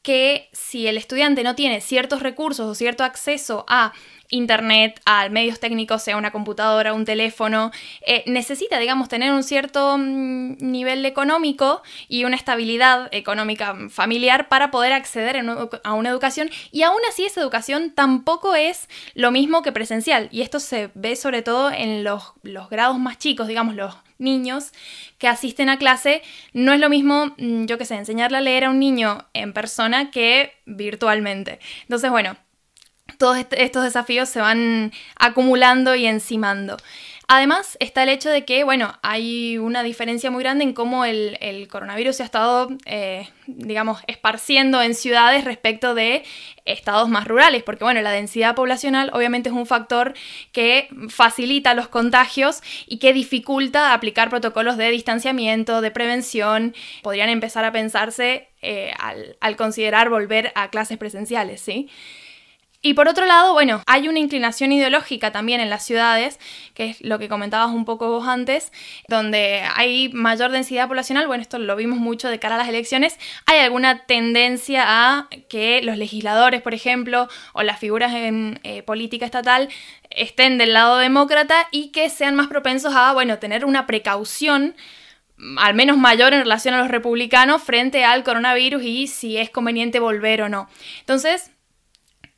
que 0.00 0.48
si 0.54 0.86
el 0.86 0.96
estudiante 0.96 1.42
no 1.42 1.54
tiene 1.54 1.82
ciertos 1.82 2.22
recursos 2.22 2.66
o 2.66 2.74
cierto 2.74 3.04
acceso 3.04 3.66
a 3.68 3.92
internet, 4.32 5.00
a 5.04 5.28
medios 5.28 5.60
técnicos, 5.60 6.02
sea 6.02 6.16
una 6.16 6.32
computadora, 6.32 6.94
un 6.94 7.04
teléfono, 7.04 7.70
eh, 8.04 8.24
necesita, 8.26 8.78
digamos, 8.78 9.08
tener 9.08 9.32
un 9.32 9.44
cierto 9.44 9.96
mm, 9.96 10.56
nivel 10.58 11.06
económico 11.06 11.82
y 12.08 12.24
una 12.24 12.34
estabilidad 12.34 13.08
económica 13.12 13.76
familiar 13.90 14.48
para 14.48 14.70
poder 14.72 14.92
acceder 14.92 15.36
a 15.84 15.92
una 15.92 16.08
educación. 16.08 16.50
Y 16.72 16.82
aún 16.82 17.00
así 17.08 17.24
esa 17.24 17.40
educación 17.40 17.92
tampoco 17.92 18.56
es 18.56 18.88
lo 19.14 19.30
mismo 19.30 19.62
que 19.62 19.70
presencial. 19.70 20.28
Y 20.32 20.42
esto 20.42 20.58
se 20.58 20.90
ve 20.94 21.14
sobre 21.14 21.42
todo 21.42 21.70
en 21.70 22.02
los, 22.02 22.32
los 22.42 22.68
grados 22.70 22.98
más 22.98 23.18
chicos, 23.18 23.46
digamos, 23.46 23.76
los 23.76 23.94
niños 24.18 24.72
que 25.18 25.28
asisten 25.28 25.68
a 25.68 25.78
clase, 25.78 26.22
no 26.52 26.72
es 26.72 26.80
lo 26.80 26.88
mismo, 26.88 27.34
mm, 27.36 27.66
yo 27.66 27.76
qué 27.76 27.84
sé, 27.84 27.96
enseñarle 27.96 28.38
a 28.38 28.40
leer 28.40 28.64
a 28.64 28.70
un 28.70 28.78
niño 28.78 29.26
en 29.34 29.52
persona 29.52 30.10
que 30.10 30.54
virtualmente. 30.64 31.58
Entonces, 31.82 32.10
bueno, 32.10 32.36
todos 33.18 33.38
estos 33.50 33.84
desafíos 33.84 34.28
se 34.28 34.40
van 34.40 34.92
acumulando 35.16 35.94
y 35.94 36.06
encimando. 36.06 36.76
Además 37.34 37.78
está 37.80 38.02
el 38.02 38.10
hecho 38.10 38.28
de 38.28 38.44
que, 38.44 38.62
bueno, 38.62 38.98
hay 39.00 39.56
una 39.56 39.82
diferencia 39.82 40.30
muy 40.30 40.42
grande 40.42 40.64
en 40.64 40.74
cómo 40.74 41.06
el, 41.06 41.66
coronavirus 41.70 42.16
se 42.16 42.22
ha 42.24 42.26
estado, 42.26 42.68
eh, 42.84 43.26
digamos, 43.46 44.02
esparciendo 44.06 44.82
en 44.82 44.94
ciudades 44.94 45.44
respecto 45.44 45.94
de 45.94 46.24
estados 46.66 47.08
más 47.08 47.26
rurales, 47.26 47.62
porque, 47.62 47.84
bueno, 47.84 48.02
la 48.02 48.10
densidad 48.10 48.54
poblacional 48.54 49.10
obviamente 49.14 49.48
es 49.48 49.54
un 49.54 49.64
factor 49.64 50.12
que 50.52 50.88
facilita 51.08 51.72
los 51.72 51.88
contagios 51.88 52.60
y 52.86 52.98
que 52.98 53.14
dificulta 53.14 53.94
aplicar 53.94 54.28
protocolos 54.28 54.76
de 54.76 54.90
distanciamiento, 54.90 55.80
de 55.80 55.90
prevención. 55.90 56.74
Podrían 57.02 57.30
empezar 57.30 57.64
a 57.64 57.72
pensarse 57.72 58.50
eh, 58.60 58.92
al, 58.98 59.38
al 59.40 59.56
considerar 59.56 60.10
volver 60.10 60.52
a 60.54 60.68
clases 60.68 60.98
presenciales, 60.98 61.62
¿sí? 61.62 61.88
Y 62.84 62.94
por 62.94 63.06
otro 63.06 63.26
lado, 63.26 63.52
bueno, 63.52 63.80
hay 63.86 64.08
una 64.08 64.18
inclinación 64.18 64.72
ideológica 64.72 65.30
también 65.30 65.60
en 65.60 65.70
las 65.70 65.84
ciudades, 65.84 66.40
que 66.74 66.90
es 66.90 67.00
lo 67.00 67.20
que 67.20 67.28
comentabas 67.28 67.70
un 67.70 67.84
poco 67.84 68.08
vos 68.08 68.26
antes, 68.26 68.72
donde 69.06 69.62
hay 69.76 70.08
mayor 70.08 70.50
densidad 70.50 70.88
poblacional, 70.88 71.28
bueno, 71.28 71.42
esto 71.42 71.60
lo 71.60 71.76
vimos 71.76 71.98
mucho 71.98 72.28
de 72.28 72.40
cara 72.40 72.56
a 72.56 72.58
las 72.58 72.68
elecciones, 72.68 73.20
hay 73.46 73.60
alguna 73.60 74.04
tendencia 74.06 74.82
a 74.84 75.28
que 75.48 75.80
los 75.82 75.96
legisladores, 75.96 76.60
por 76.60 76.74
ejemplo, 76.74 77.28
o 77.52 77.62
las 77.62 77.78
figuras 77.78 78.14
en 78.14 78.58
eh, 78.64 78.82
política 78.82 79.26
estatal 79.26 79.68
estén 80.10 80.58
del 80.58 80.72
lado 80.72 80.98
demócrata 80.98 81.68
y 81.70 81.92
que 81.92 82.10
sean 82.10 82.34
más 82.34 82.48
propensos 82.48 82.96
a, 82.96 83.12
bueno, 83.12 83.38
tener 83.38 83.64
una 83.64 83.86
precaución 83.86 84.74
al 85.56 85.74
menos 85.74 85.98
mayor 85.98 86.34
en 86.34 86.40
relación 86.40 86.74
a 86.74 86.78
los 86.78 86.88
republicanos 86.88 87.62
frente 87.62 88.04
al 88.04 88.24
coronavirus 88.24 88.82
y 88.82 89.06
si 89.06 89.38
es 89.38 89.50
conveniente 89.50 90.00
volver 90.00 90.42
o 90.42 90.48
no. 90.48 90.68
Entonces, 91.00 91.51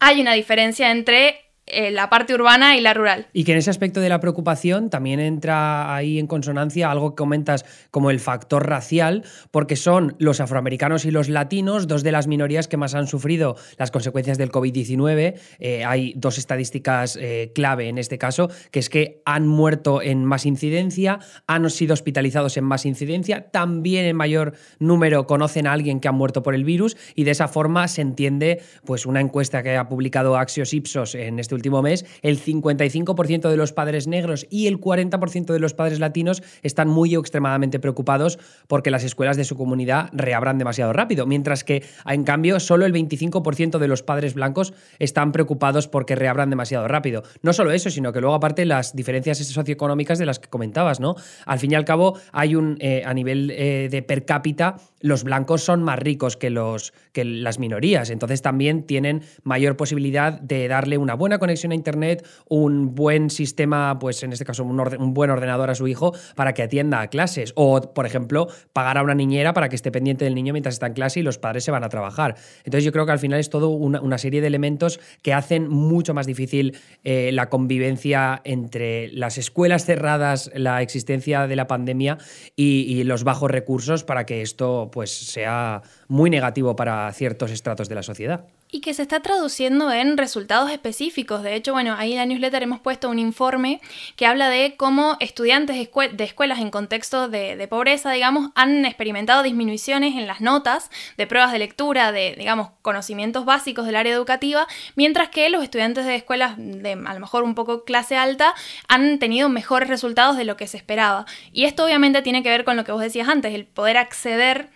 hay 0.05 0.21
una 0.21 0.35
diferencia 0.35 0.91
entre 0.91 1.44
eh, 1.67 1.91
la 1.91 2.11
parte 2.11 2.35
urbana 2.35 2.77
y 2.77 2.83
la 2.83 2.93
rural. 2.93 3.27
Y 3.33 3.45
que 3.45 3.53
en 3.53 3.59
ese 3.59 3.71
aspecto 3.71 4.01
de 4.01 4.11
la 4.11 4.21
preocupación 4.21 4.91
también 4.91 5.19
entra 5.19 5.95
ahí 5.95 6.19
en 6.19 6.27
consonancia 6.27 6.91
algo 6.91 7.11
que 7.11 7.17
comentas 7.17 7.65
como 7.91 8.11
el 8.11 8.21
factor 8.21 8.69
racial, 8.69 9.25
porque 9.51 9.75
son 9.75 10.15
los 10.19 10.41
afroamericanos 10.41 11.07
y 11.07 11.11
los 11.11 11.31
latinos 11.31 11.89
dos 11.89 12.03
de 12.03 12.13
las 12.13 12.27
minorías 12.27 12.69
que 12.69 12.77
más 12.77 12.95
han 12.95 13.07
sufrido 13.07 13.57
las 13.79 13.91
consecuencias 13.91 14.37
del 14.37 14.53
COVID-19. 14.53 15.37
Eh, 15.59 15.85
hay 15.87 16.13
dos 16.17 16.37
estadísticas 16.37 17.17
eh, 17.19 17.51
clave 17.55 17.89
en 17.89 17.97
este 17.97 18.19
caso, 18.19 18.51
que 18.71 18.81
es 18.81 18.91
que 18.91 19.23
han 19.25 19.47
muerto 19.47 20.03
en 20.03 20.23
más 20.27 20.45
incidencia, 20.45 21.21
han 21.47 21.71
sido 21.71 21.95
hospitalizados 21.95 22.59
en 22.59 22.65
más 22.65 22.85
incidencia, 22.85 23.51
también 23.51 24.05
en 24.05 24.17
mayor 24.17 24.53
número 24.79 25.27
conocen 25.27 25.67
a 25.67 25.73
alguien 25.73 26.01
que 26.01 26.09
ha 26.09 26.13
muerto 26.13 26.43
por 26.43 26.55
el 26.55 26.65
virus 26.65 26.99
y 27.15 27.25
de 27.25 27.31
esa 27.31 27.49
forma 27.49 27.89
se 27.89 28.03
entiende 28.03 28.61
pues 28.85 29.07
una 29.07 29.23
encuesta 29.23 29.63
que 29.63 29.79
ha 29.79 29.89
publicado 29.89 30.37
Axios 30.37 30.75
Ipsos 30.75 31.15
en 31.15 31.39
este 31.39 31.54
último 31.55 31.83
mes, 31.83 32.05
el 32.23 32.41
55% 32.41 33.49
de 33.49 33.57
los 33.57 33.73
padres 33.73 34.07
negros 34.07 34.47
y 34.51 34.67
el 34.67 34.81
40% 34.81 35.53
de 35.53 35.59
los 35.59 35.75
padres 35.75 36.01
latinos 36.01 36.43
están 36.63 36.89
muy 36.89 37.15
o 37.17 37.21
extremadamente 37.21 37.79
preocupados 37.79 38.39
porque 38.67 38.91
las 38.91 39.05
escuelas 39.05 39.37
de 39.37 39.45
su 39.45 39.57
comunidad 39.57 40.11
reabran 40.13 40.59
demasiado 40.59 40.93
rápido, 40.93 41.27
mientras 41.27 41.65
que 41.65 41.83
en 42.07 42.25
cambio 42.25 42.61
solo 42.61 42.87
el 42.87 42.93
25% 42.93 43.79
de 43.79 43.89
los 43.89 44.03
padres 44.03 44.35
blancos 44.35 44.75
están 44.99 45.33
preocupados 45.33 45.89
porque 45.89 46.15
reabran 46.15 46.51
demasiado 46.51 46.89
rápido. 46.89 47.23
No 47.43 47.53
solo 47.53 47.73
eso, 47.73 47.91
sino 47.91 48.13
que 48.13 48.21
luego 48.21 48.35
aparte 48.35 48.65
las 48.65 48.95
diferencias 48.95 49.39
socioeconómicas 49.39 50.19
de 50.19 50.27
las 50.27 50.39
que 50.39 50.49
comentabas, 50.49 51.01
¿no? 51.01 51.17
Al 51.47 51.59
fin 51.59 51.73
y 51.73 51.75
al 51.75 51.85
cabo 51.85 52.19
hay 52.33 52.57
un, 52.57 52.77
eh, 52.81 53.03
a 53.05 53.15
nivel 53.15 53.51
eh, 53.51 53.89
de 53.91 54.03
per 54.03 54.25
cápita, 54.25 54.77
los 55.05 55.23
blancos 55.23 55.63
son 55.63 55.83
más 55.83 55.99
ricos 55.99 56.39
que, 56.39 56.49
los, 56.49 56.95
que 57.13 57.27
las 57.27 57.59
minorías, 57.59 58.09
entonces 58.09 58.41
también 58.41 58.85
tienen 58.85 59.21
mayor 59.43 59.77
posibilidad 59.77 60.41
de 60.41 60.67
darle 60.67 60.97
una 60.97 61.13
buena 61.13 61.39
conexión 61.39 61.73
a 61.73 61.75
Internet, 61.75 62.27
un 62.49 62.95
buen 62.95 63.29
sistema, 63.29 63.99
pues 63.99 64.23
en 64.23 64.33
este 64.33 64.47
caso 64.47 64.65
un, 64.65 65.13
buen 65.13 65.29
ordenador 65.29 65.69
a 65.69 65.75
su 65.75 65.87
hijo 65.89 66.15
para 66.37 66.55
que 66.55 66.63
atienda 66.63 67.03
a 67.03 67.09
clases, 67.09 67.53
o 67.55 67.93
por 67.93 68.07
ejemplo, 68.07 68.49
pagar 68.73 68.97
a 68.97 69.03
una 69.03 69.15
niñera 69.15 69.53
para 69.53 69.69
que 69.69 69.77
esté 69.77 69.91
pendiente 69.91 70.25
del 70.25 70.35
niño 70.35 70.55
mientras 70.55 70.77
está 70.77 70.87
en 70.87 70.95
clase 70.95 71.21
y 71.21 71.23
los 71.23 71.37
padres 71.37 71.65
se 71.65 71.71
van 71.71 71.85
a 71.85 71.91
trabajar. 71.91 72.37
Entonces 72.65 72.83
yo 72.83 72.91
creo 72.91 73.05
que 73.05 73.13
al 73.13 73.19
final 73.19 73.39
es 73.41 73.51
todo 73.51 73.69
una, 73.69 74.17
serie 74.17 74.41
de 74.41 74.47
elementos 74.47 75.01
que 75.21 75.35
hacen 75.35 75.69
mucho 75.69 76.15
más 76.15 76.27
difícil 76.27 76.79
eh, 77.03 77.31
la 77.33 77.51
convivencia 77.51 78.41
entre 78.45 79.09
las 79.09 79.37
escuelas 79.37 79.85
cerradas, 79.85 80.51
la 80.55 80.81
existencia 80.81 81.47
de 81.47 81.57
la 81.57 81.67
pandemia 81.67 82.17
y, 82.57 82.95
los 83.05 83.25
bajos 83.25 83.51
recursos 83.51 84.03
para 84.03 84.25
que 84.25 84.41
esto 84.41 84.89
pues, 84.95 85.11
sea 85.11 85.83
muy 86.07 86.31
negativo 86.31 86.77
para 86.77 87.13
ciertos 87.13 87.51
estratos 87.51 87.89
de 87.89 87.97
la 87.97 88.05
sociedad 88.05 88.47
y 88.75 88.81
que 88.81 88.93
se 88.93 89.03
está 89.03 89.21
traduciendo 89.21 89.93
en 89.93 90.17
resultados 90.17 90.69
específicos. 90.69 91.45
De 91.45 91.55
hecho, 91.55 91.73
bueno, 91.73 91.95
ahí 91.97 92.11
en 92.11 92.19
la 92.19 92.27
newsletter 92.27 92.65
hemos 92.65 92.81
puesto 92.81 93.09
un 93.09 93.21
informe 93.21 93.81
que 94.17 94.27
habla 94.27 94.49
de 94.49 94.75
cómo 94.77 95.17
estudiantes 95.21 95.77
de, 95.77 96.25
escuelas 96.25 96.59
en 96.59 96.73
contexto 96.73 97.29
de, 97.29 97.69
pobreza, 97.71 98.11
digamos, 98.11 98.51
han 98.57 98.85
experimentado 98.85 99.45
disminuciones 99.45 100.17
en 100.17 100.27
las 100.27 100.41
notas 100.41 100.91
de 101.17 101.29
pruebas 101.29 101.53
de 101.53 101.61
lectura, 101.61 102.11
de, 102.11 102.35
digamos, 102.37 102.71
conocimientos 102.83 103.45
básicos 103.45 103.87
del 103.87 103.95
área 103.95 104.13
educativa, 104.13 104.67
mientras 104.97 105.29
que 105.29 105.49
los 105.51 105.63
estudiantes 105.63 106.05
de 106.05 106.17
escuelas 106.17 106.57
de 106.59 106.95
a 106.95 107.15
lo 107.15 107.21
mejor 107.21 107.45
un 107.45 107.55
poco 107.55 107.85
clase 107.85 108.17
alta 108.17 108.55
han 108.89 109.21
tenido 109.21 109.49
mejores 109.49 109.89
resultados 109.89 110.37
de 110.37 110.47
lo 110.47 110.57
que 110.57 110.67
se 110.67 110.79
esperaba. 110.79 111.27
Y 111.53 111.67
esto 111.67 111.85
obviamente 111.85 112.23
tiene 112.23 112.43
que 112.43 112.51
ver 112.51 112.65
con 112.65 112.77
lo 112.77 112.83
que 112.83 112.91
vos 112.91 113.03
decías 113.03 113.29
antes, 113.29 113.55
el 113.55 113.67
poder 113.67 113.99
acceder 113.99 114.71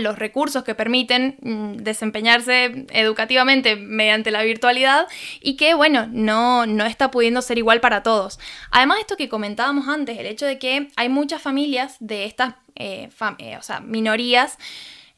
los 0.00 0.18
recursos 0.18 0.64
que 0.64 0.74
permiten 0.74 1.36
mm, 1.42 1.76
desempeñarse 1.82 2.86
educativamente 2.90 3.76
mediante 3.76 4.30
la 4.30 4.42
virtualidad 4.42 5.06
y 5.40 5.56
que, 5.56 5.74
bueno, 5.74 6.08
no, 6.10 6.66
no 6.66 6.84
está 6.84 7.10
pudiendo 7.10 7.42
ser 7.42 7.58
igual 7.58 7.80
para 7.80 8.02
todos. 8.02 8.38
Además, 8.70 8.98
esto 9.00 9.16
que 9.16 9.28
comentábamos 9.28 9.88
antes, 9.88 10.18
el 10.18 10.26
hecho 10.26 10.46
de 10.46 10.58
que 10.58 10.88
hay 10.96 11.08
muchas 11.08 11.42
familias 11.42 11.96
de 12.00 12.24
estas 12.24 12.54
eh, 12.76 13.08
eh, 13.38 13.58
minorías 13.82 14.58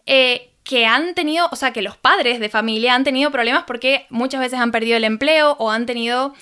eh, 0.05 0.51
que 0.63 0.85
han 0.85 1.15
tenido, 1.15 1.49
o 1.53 1.57
sea, 1.57 1.73
que 1.73 1.81
los 1.81 1.97
padres 1.97 2.41
de 2.41 2.49
familia 2.49 2.95
han 2.95 3.05
tenido 3.05 3.31
problemas 3.31 3.65
porque 3.67 4.07
muchas 4.11 4.41
veces 4.41 4.59
han 4.59 4.73
perdido 4.73 4.97
el 4.97 5.05
empleo 5.05 5.57
o 5.59 5.71
han 5.71 5.87
tenido 5.87 6.35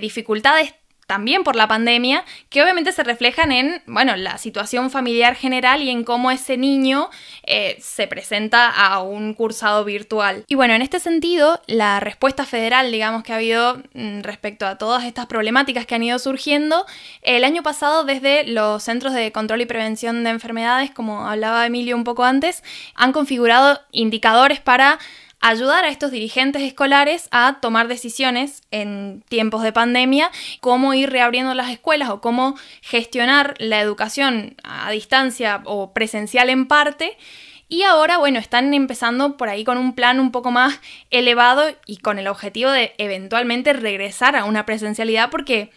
dificultades 0.00 0.74
también 1.12 1.44
por 1.44 1.56
la 1.56 1.68
pandemia, 1.68 2.24
que 2.48 2.62
obviamente 2.62 2.90
se 2.90 3.04
reflejan 3.04 3.52
en, 3.52 3.82
bueno, 3.84 4.16
la 4.16 4.38
situación 4.38 4.90
familiar 4.90 5.34
general 5.34 5.82
y 5.82 5.90
en 5.90 6.04
cómo 6.04 6.30
ese 6.30 6.56
niño 6.56 7.10
eh, 7.42 7.76
se 7.82 8.06
presenta 8.06 8.70
a 8.70 9.02
un 9.02 9.34
cursado 9.34 9.84
virtual. 9.84 10.46
Y 10.48 10.54
bueno, 10.54 10.72
en 10.72 10.80
este 10.80 11.00
sentido, 11.00 11.60
la 11.66 12.00
respuesta 12.00 12.46
federal, 12.46 12.90
digamos, 12.90 13.24
que 13.24 13.34
ha 13.34 13.36
habido 13.36 13.82
mm, 13.92 14.22
respecto 14.22 14.66
a 14.66 14.78
todas 14.78 15.04
estas 15.04 15.26
problemáticas 15.26 15.84
que 15.84 15.96
han 15.96 16.02
ido 16.02 16.18
surgiendo, 16.18 16.86
el 17.20 17.44
año 17.44 17.62
pasado 17.62 18.04
desde 18.04 18.44
los 18.44 18.82
Centros 18.82 19.12
de 19.12 19.32
Control 19.32 19.60
y 19.60 19.66
Prevención 19.66 20.24
de 20.24 20.30
Enfermedades, 20.30 20.92
como 20.92 21.28
hablaba 21.28 21.66
Emilio 21.66 21.94
un 21.94 22.04
poco 22.04 22.24
antes, 22.24 22.64
han 22.94 23.12
configurado 23.12 23.82
indicadores 23.90 24.60
para 24.60 24.98
ayudar 25.42 25.84
a 25.84 25.88
estos 25.88 26.12
dirigentes 26.12 26.62
escolares 26.62 27.28
a 27.32 27.58
tomar 27.60 27.88
decisiones 27.88 28.62
en 28.70 29.22
tiempos 29.28 29.62
de 29.62 29.72
pandemia, 29.72 30.30
cómo 30.60 30.94
ir 30.94 31.10
reabriendo 31.10 31.52
las 31.52 31.70
escuelas 31.70 32.08
o 32.08 32.20
cómo 32.20 32.56
gestionar 32.80 33.54
la 33.58 33.80
educación 33.80 34.54
a 34.62 34.90
distancia 34.90 35.60
o 35.64 35.92
presencial 35.92 36.48
en 36.48 36.66
parte. 36.66 37.18
Y 37.68 37.82
ahora, 37.82 38.18
bueno, 38.18 38.38
están 38.38 38.72
empezando 38.72 39.36
por 39.36 39.48
ahí 39.48 39.64
con 39.64 39.78
un 39.78 39.94
plan 39.94 40.20
un 40.20 40.30
poco 40.30 40.50
más 40.50 40.78
elevado 41.10 41.64
y 41.86 41.96
con 41.96 42.18
el 42.18 42.28
objetivo 42.28 42.70
de 42.70 42.94
eventualmente 42.98 43.72
regresar 43.72 44.36
a 44.36 44.44
una 44.44 44.64
presencialidad 44.64 45.30
porque 45.30 45.70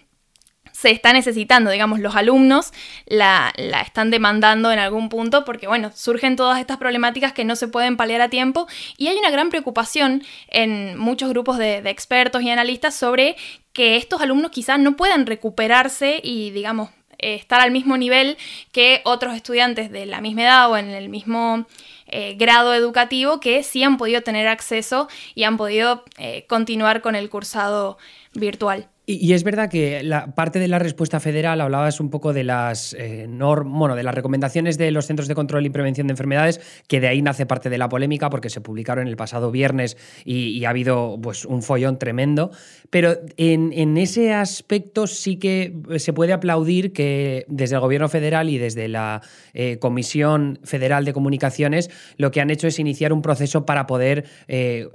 se 0.75 0.91
está 0.91 1.13
necesitando, 1.13 1.71
digamos, 1.71 1.99
los 1.99 2.17
alumnos 2.17 2.73
la, 3.05 3.53
están 3.81 4.11
demandando 4.11 4.73
en 4.73 4.79
algún 4.79 5.07
punto 5.07 5.45
porque, 5.45 5.67
bueno, 5.67 5.91
surgen 5.95 6.35
todas 6.35 6.59
estas 6.59 6.77
problemáticas 6.77 7.31
que 7.31 7.45
no 7.45 7.55
se 7.55 7.69
pueden 7.69 7.95
paliar 7.95 8.19
a 8.19 8.29
tiempo 8.29 8.67
y 8.97 9.07
hay 9.07 9.17
una 9.17 9.29
gran 9.29 9.49
preocupación 9.49 10.21
en 10.49 10.97
muchos 10.97 11.29
grupos 11.29 11.57
de, 11.57 11.77
expertos 11.89 12.41
y 12.41 12.49
analistas 12.49 12.93
sobre 12.93 13.37
que 13.71 13.95
estos 13.95 14.21
alumnos 14.21 14.51
quizás 14.51 14.77
no 14.77 14.97
puedan 14.97 15.25
recuperarse 15.25 16.19
y, 16.21 16.51
digamos, 16.51 16.89
estar 17.19 17.61
al 17.61 17.71
mismo 17.71 17.95
nivel 17.95 18.37
que 18.73 18.99
otros 19.05 19.33
estudiantes 19.33 19.89
de 19.89 20.05
la 20.05 20.19
misma 20.19 20.43
edad 20.43 20.69
o 20.69 20.75
en 20.75 20.89
el 20.89 21.07
mismo 21.07 21.65
eh, 22.07 22.35
grado 22.37 22.73
educativo 22.73 23.39
que 23.39 23.63
sí 23.63 23.81
han 23.81 23.95
podido 23.95 24.23
tener 24.23 24.49
acceso 24.49 25.07
y 25.35 25.43
han 25.43 25.55
podido 25.55 26.03
eh, 26.17 26.45
continuar 26.49 26.99
con 27.01 27.15
el 27.15 27.29
cursado 27.29 27.97
virtual. 28.33 28.89
Y, 29.07 29.33
es 29.33 29.43
verdad 29.43 29.69
que 29.69 30.01
la 30.03 30.33
parte 30.33 30.57
de 30.59 30.67
la 30.67 30.79
respuesta 30.79 31.19
federal 31.19 31.61
hablabas 31.61 31.99
un 31.99 32.09
poco 32.09 32.33
de 32.33 32.43
las 32.43 32.95
eh, 32.97 33.27
bueno, 33.29 33.95
de 33.95 34.03
las 34.03 34.15
recomendaciones 34.15 34.77
de 34.77 34.89
los 34.91 35.05
Centros 35.05 35.27
de 35.27 35.35
Control 35.35 35.65
y 35.65 35.69
Prevención 35.69 36.07
de 36.07 36.13
Enfermedades, 36.13 36.59
que 36.87 36.99
de 36.99 37.07
ahí 37.07 37.21
nace 37.21 37.45
parte 37.45 37.69
de 37.69 37.77
la 37.77 37.87
polémica 37.87 38.29
porque 38.29 38.49
se 38.49 38.61
publicaron 38.61 39.07
el 39.07 39.15
pasado 39.15 39.51
viernes 39.51 39.97
y, 40.23 40.65
ha 40.65 40.69
habido 40.69 41.19
pues, 41.21 41.45
un 41.45 41.61
follón 41.61 41.99
tremendo. 41.99 42.49
Pero 42.89 43.17
en, 43.37 43.97
ese 43.97 44.33
aspecto 44.33 45.05
sí 45.05 45.37
que 45.37 45.73
se 45.97 46.11
puede 46.11 46.33
aplaudir 46.33 46.91
que 46.91 47.45
desde 47.47 47.75
el 47.75 47.81
Gobierno 47.81 48.09
federal 48.09 48.49
y 48.49 48.57
desde 48.57 48.87
la 48.87 49.21
eh, 49.53 49.77
Comisión 49.79 50.59
Federal 50.63 51.05
de 51.05 51.13
Comunicaciones 51.13 51.91
lo 52.17 52.31
que 52.31 52.41
han 52.41 52.49
hecho 52.49 52.67
es 52.67 52.79
iniciar 52.79 53.13
un 53.13 53.21
proceso 53.21 53.65
para 53.65 53.85
poder 53.85 54.25
eh, 54.47 54.89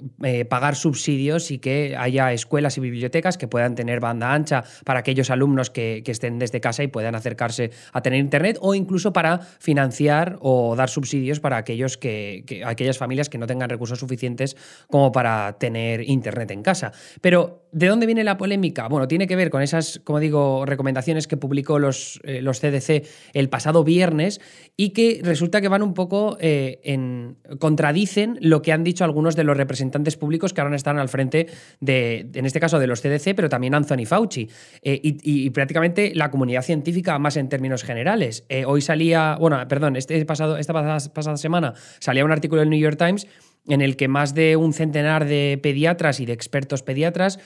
pagar 0.49 0.75
subsidios 0.75 1.51
y 1.51 1.59
que 1.59 1.95
haya 1.97 2.33
escuelas 2.33 2.77
y 2.77 2.81
bibliotecas 2.81 3.39
que 3.39 3.47
puedan 3.47 3.75
tener 3.75 4.00
banda 4.01 4.33
ancha 4.33 4.65
para 4.85 5.01
aquellos 5.01 5.31
alumnos 5.31 5.71
que, 5.71 6.03
estén 6.11 6.41
desde 6.41 6.61
casa 6.61 6.83
y 6.83 6.89
puedan 6.89 7.15
acercarse 7.15 7.71
a 7.93 8.03
tener 8.03 8.19
internet 8.19 8.59
o 8.61 8.75
incluso 8.75 9.13
para 9.13 9.39
financiar 9.39 10.39
o 10.41 10.75
dar 10.75 10.91
subsidios 10.91 11.39
para 11.39 11.57
aquellos 11.57 11.97
que, 11.97 12.63
aquellas 12.67 12.99
familias 12.99 13.29
que 13.29 13.39
no 13.39 13.47
tengan 13.47 13.71
recursos 13.71 14.01
suficientes 14.01 14.57
como 14.89 15.13
para 15.13 15.57
tener 15.59 16.03
internet 16.09 16.51
en 16.51 16.63
casa. 16.63 16.91
Pero 17.21 17.69
¿de 17.73 17.87
dónde 17.87 18.07
viene 18.07 18.25
la 18.25 18.37
polémica? 18.37 18.89
Bueno, 18.89 19.07
tiene 19.07 19.27
que 19.27 19.37
ver 19.37 19.51
con 19.51 19.63
esas, 19.63 20.01
como 20.03 20.19
digo, 20.19 20.67
recomendaciones 20.67 21.27
que 21.27 21.37
publicó 21.37 21.79
los, 21.79 22.21
eh, 22.25 22.43
los 22.43 22.61
CDC 22.61 23.07
el 23.33 23.49
pasado 23.49 23.85
viernes 23.85 24.41
y 24.77 24.91
que 24.91 25.21
resulta 25.23 25.61
que 25.61 25.69
van 25.69 25.83
un 25.83 25.95
poco 25.95 26.37
eh, 26.41 26.81
en. 26.85 27.37
contradicen 27.59 28.39
lo 28.41 28.63
que 28.63 28.73
han 28.73 28.85
dicho 28.85 29.05
algunos 29.05 29.37
de 29.37 29.45
los 29.45 29.57
representantes 29.57 30.17
públicos 30.17 30.53
que 30.53 30.61
ahora 30.61 30.75
están 30.77 30.99
al 30.99 31.09
frente 31.09 31.47
de, 31.81 32.29
en 32.35 32.47
este 32.47 32.61
caso, 32.61 32.79
de 32.79 32.87
los 32.87 33.01
CDC, 33.01 33.35
pero 33.35 33.49
también 33.49 33.75
han 33.75 33.85
Anthony 33.91 34.07
Fauci 34.07 34.49
eh, 34.83 35.01
y, 35.03 35.51
prácticamente 35.51 36.13
la 36.15 36.31
comunidad 36.31 36.63
científica 36.63 37.19
más 37.19 37.37
en 37.37 37.49
términos 37.49 37.83
generales. 37.83 38.45
Eh, 38.49 38.65
hoy 38.65 38.81
salía, 38.81 39.37
bueno, 39.39 39.67
perdón, 39.69 39.97
este 39.97 40.25
pasado, 40.25 40.57
esta 40.57 40.73
pasada, 40.73 41.37
semana 41.37 41.75
salía 41.99 42.25
un 42.25 42.33
artículo 42.33 42.61
del 42.61 42.71
New 42.71 42.79
York 42.79 42.97
Times 42.99 43.27
en 43.69 43.83
el 43.83 43.97
que 43.97 44.09
más 44.09 44.35
de 44.35 44.57
un 44.57 44.73
centenar 44.73 45.27
de 45.27 45.59
pediatras 45.63 46.19
y 46.21 46.27
de 46.27 46.33
expertos 46.33 46.83
pediatras 46.83 47.39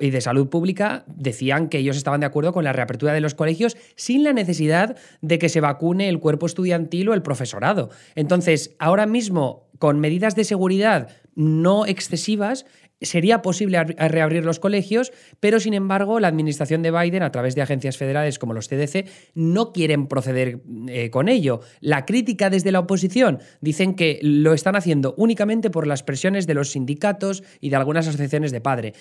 y 0.00 0.10
de 0.10 0.20
salud 0.22 0.48
pública 0.48 1.04
decían 1.08 1.68
que 1.68 1.78
ellos 1.78 1.98
estaban 1.98 2.20
de 2.20 2.26
acuerdo 2.26 2.52
con 2.52 2.64
la 2.64 2.72
reapertura 2.72 3.12
de 3.12 3.20
los 3.20 3.34
colegios 3.34 3.76
sin 3.96 4.24
la 4.24 4.32
necesidad 4.32 4.96
de 5.20 5.38
que 5.38 5.50
se 5.50 5.60
vacune 5.60 6.08
el 6.08 6.20
cuerpo 6.20 6.46
estudiantil 6.46 7.10
o 7.10 7.14
el 7.14 7.22
profesorado. 7.22 7.90
Entonces, 8.14 8.74
ahora 8.78 9.04
mismo, 9.04 9.68
con 9.78 10.00
medidas 10.00 10.36
de 10.36 10.44
seguridad 10.44 11.10
no 11.34 11.84
excesivas, 11.84 12.64
sería 13.00 13.42
posible 13.42 13.82
reabrir 13.84 14.44
los 14.44 14.58
colegios, 14.58 15.12
pero 15.40 15.60
sin 15.60 15.74
embargo 15.74 16.20
la 16.20 16.28
administración 16.28 16.82
de 16.82 16.90
Biden, 16.90 17.22
a 17.22 17.30
través 17.30 17.54
de 17.54 17.62
agencias 17.62 17.96
federales 17.96 18.38
como 18.38 18.54
los 18.54 18.68
CDC, 18.68 19.06
no 19.34 19.72
quieren 19.72 20.06
proceder 20.06 20.60
eh, 20.88 21.10
con 21.10 21.28
ello. 21.28 21.60
La 21.80 22.06
crítica 22.06 22.50
desde 22.50 22.72
la 22.72 22.80
oposición 22.80 23.40
dicen 23.60 23.94
que 23.94 24.18
lo 24.22 24.54
están 24.54 24.76
haciendo 24.76 25.14
únicamente 25.18 25.70
por 25.70 25.86
las 25.86 26.02
presiones 26.02 26.46
de 26.46 26.54
los 26.54 26.70
sindicatos 26.70 27.42
y 27.60 27.70
de 27.70 27.76
algunas 27.76 28.08
asociaciones 28.08 28.52
de 28.52 28.60
padre 28.60 28.94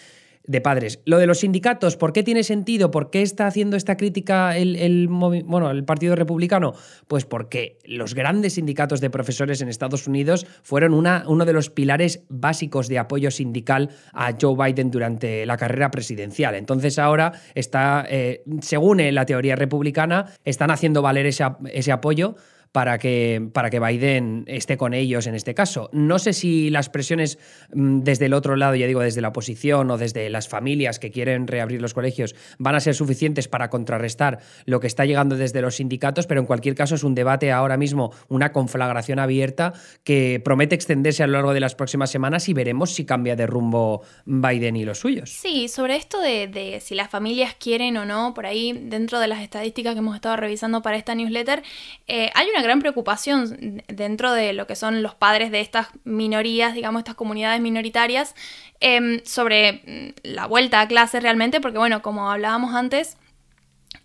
de 0.48 0.62
padres. 0.62 1.02
Lo 1.06 1.18
de 1.18 1.28
los 1.28 1.40
sindicatos, 1.40 1.98
¿por 1.98 2.14
qué 2.14 2.24
tiene 2.24 2.44
sentido? 2.44 2.92
¿Por 2.92 3.10
qué 3.10 3.22
está 3.22 3.48
haciendo 3.48 3.78
esta 3.78 3.98
crítica 3.98 4.58
el, 4.58 5.08
bueno, 5.08 5.72
el 5.72 5.84
Partido 5.84 6.16
Republicano? 6.16 6.74
Pues 7.08 7.26
porque 7.26 7.80
los 7.86 8.14
grandes 8.14 8.54
sindicatos 8.54 9.02
de 9.02 9.10
profesores 9.10 9.62
en 9.62 9.70
Estados 9.70 10.08
Unidos 10.08 10.46
fueron 10.64 10.94
una, 10.94 11.24
uno 11.28 11.46
de 11.46 11.54
los 11.54 11.70
pilares 11.70 12.24
básicos 12.30 12.88
de 12.88 13.00
apoyo 13.00 13.32
sindical 13.32 13.90
a 14.14 14.34
Joe 14.40 14.56
Biden 14.56 14.92
durante 14.92 15.46
la 15.46 15.58
carrera 15.58 15.92
presidencial. 15.92 16.56
Entonces 16.56 17.00
ahora 17.00 17.34
está, 17.54 18.06
eh, 18.10 18.44
según 18.62 19.02
la 19.14 19.26
teoría 19.26 19.56
republicana, 19.56 20.34
están 20.44 20.72
haciendo 20.72 21.02
valer 21.02 21.26
ese, 21.26 21.46
ese 21.72 21.92
apoyo 21.92 22.36
para 22.76 22.98
que, 22.98 23.42
para 23.54 23.70
que 23.70 23.80
Biden 23.80 24.44
esté 24.48 24.76
con 24.76 24.94
ellos 24.94 25.28
en 25.28 25.36
este 25.36 25.54
caso. 25.54 25.90
No 25.94 26.20
sé 26.20 26.34
si 26.34 26.70
las 26.70 26.90
presiones 26.90 27.40
mm, 27.74 28.02
desde 28.02 28.26
el 28.26 28.34
otro 28.34 28.58
lado, 28.58 28.76
ya 28.76 28.86
digo, 28.86 29.00
desde 29.00 29.22
la 29.22 29.30
oposición 29.30 29.90
o 29.92 29.98
desde 29.98 30.30
las 30.30 30.50
familias 30.50 31.00
que 31.00 31.10
quieren 31.10 31.48
reabrir 31.48 31.82
los 31.82 31.94
colegios, 31.94 32.36
van 32.58 32.76
a 32.76 32.82
ser 32.82 32.94
suficientes 32.94 33.48
para 33.48 33.70
contrarrestar 33.70 34.40
lo 34.66 34.82
que 34.82 34.88
está 34.88 35.06
llegando 35.06 35.38
desde 35.38 35.62
los 35.62 35.78
sindicatos, 35.78 36.28
pero 36.28 36.42
en 36.42 36.48
cualquier 36.48 36.76
caso 36.76 36.96
es 36.96 37.06
un 37.06 37.16
debate 37.16 37.50
ahora 37.54 37.78
mismo, 37.78 38.12
una 38.28 38.52
conflagración 38.52 39.20
abierta 39.20 39.72
que 40.04 40.42
promete 40.44 40.76
extenderse 40.76 41.24
a 41.24 41.28
lo 41.28 41.34
largo 41.34 41.54
de 41.54 41.62
las 41.62 41.76
próximas 41.76 42.12
semanas 42.12 42.50
y 42.50 42.54
veremos 42.54 42.92
si 42.92 43.06
cambia 43.06 43.38
de 43.38 43.48
rumbo 43.48 44.02
Biden 44.26 44.76
y 44.76 44.84
los 44.84 45.00
suyos. 45.00 45.30
Sí, 45.30 45.70
sobre 45.70 45.96
esto 45.96 46.20
de, 46.20 46.82
si 46.84 46.94
las 46.94 47.10
familias 47.10 47.56
quieren 47.58 47.96
o 47.96 48.04
no, 48.04 48.34
por 48.34 48.46
ahí 48.46 48.74
dentro 48.74 49.22
de 49.22 49.30
las 49.30 49.40
estadísticas 49.40 49.94
que 49.94 50.00
hemos 50.00 50.16
estado 50.16 50.36
revisando 50.36 50.82
para 50.82 50.98
esta 50.98 51.16
newsletter, 51.16 51.64
eh, 52.08 52.30
hay 52.34 52.50
una 52.50 52.65
gran 52.66 52.80
preocupación 52.80 53.84
dentro 53.88 54.34
de 54.34 54.54
lo 54.54 54.68
que 54.68 54.76
son 54.76 55.02
los 55.02 55.16
padres 55.16 55.52
de 55.52 55.62
estas 55.62 55.88
minorías, 56.04 56.74
digamos, 56.74 57.00
estas 57.00 57.16
comunidades 57.16 57.62
minoritarias, 57.62 58.36
em, 58.80 59.22
sobre 59.24 60.14
mm, 60.24 60.34
la 60.34 60.46
vuelta 60.48 60.82
a 60.82 60.88
clase 60.88 61.20
realmente, 61.20 61.62
porque 61.62 61.78
bueno, 61.78 62.02
como 62.02 62.32
hablábamos 62.32 62.76
antes, 62.76 63.18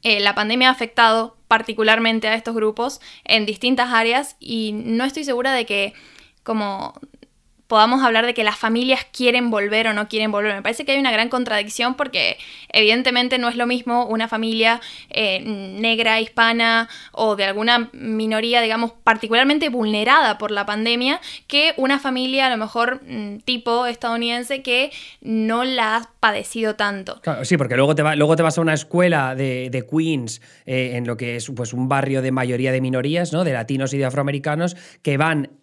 eh, 0.02 0.20
la 0.20 0.34
pandemia 0.34 0.68
ha 0.68 0.72
afectado 0.72 1.36
particularmente 1.48 2.28
a 2.28 2.34
estos 2.34 2.54
grupos 2.54 3.00
en 3.24 3.44
distintas 3.44 3.92
áreas 3.92 4.36
y 4.38 4.72
no 4.72 5.04
estoy 5.04 5.24
segura 5.24 5.52
de 5.52 5.66
que 5.66 5.94
como 6.42 6.94
podamos 7.70 8.02
hablar 8.02 8.26
de 8.26 8.34
que 8.34 8.42
las 8.42 8.58
familias 8.58 9.06
quieren 9.12 9.48
volver 9.48 9.86
o 9.86 9.92
no 9.92 10.08
quieren 10.08 10.32
volver. 10.32 10.56
Me 10.56 10.60
parece 10.60 10.84
que 10.84 10.90
hay 10.90 10.98
una 10.98 11.12
gran 11.12 11.28
contradicción 11.28 11.94
porque 11.94 12.36
evidentemente 12.68 13.38
no 13.38 13.48
es 13.48 13.54
lo 13.54 13.64
mismo 13.68 14.06
una 14.06 14.26
familia 14.26 14.80
eh, 15.08 15.38
negra, 15.40 16.20
hispana 16.20 16.88
o 17.12 17.36
de 17.36 17.44
alguna 17.44 17.88
minoría, 17.92 18.60
digamos, 18.60 18.90
particularmente 19.04 19.68
vulnerada 19.68 20.36
por 20.36 20.50
la 20.50 20.66
pandemia 20.66 21.20
que 21.46 21.72
una 21.76 22.00
familia 22.00 22.48
a 22.48 22.50
lo 22.50 22.56
mejor 22.56 23.02
mm, 23.06 23.38
tipo 23.44 23.86
estadounidense 23.86 24.62
que 24.62 24.90
no 25.20 25.62
la 25.62 25.96
ha 25.96 26.10
padecido 26.18 26.74
tanto. 26.74 27.22
sí, 27.44 27.56
porque 27.56 27.76
luego 27.76 27.94
te, 27.94 28.02
luego 28.16 28.34
te 28.34 28.42
vas 28.42 28.58
a 28.58 28.62
una 28.62 28.74
escuela 28.74 29.36
de, 29.36 29.86
Queens, 29.88 30.42
eh, 30.66 30.96
en 30.96 31.06
lo 31.06 31.16
que 31.16 31.36
es 31.36 31.48
pues, 31.54 31.72
un 31.72 31.88
barrio 31.88 32.20
de 32.20 32.32
mayoría 32.32 32.72
de 32.72 32.80
minorías, 32.80 33.32
¿no? 33.32 33.44
de 33.44 33.52
latinos 33.52 33.94
y 33.94 33.98
de 33.98 34.06
afroamericanos, 34.06 34.76
que 35.02 35.16
van 35.16 35.59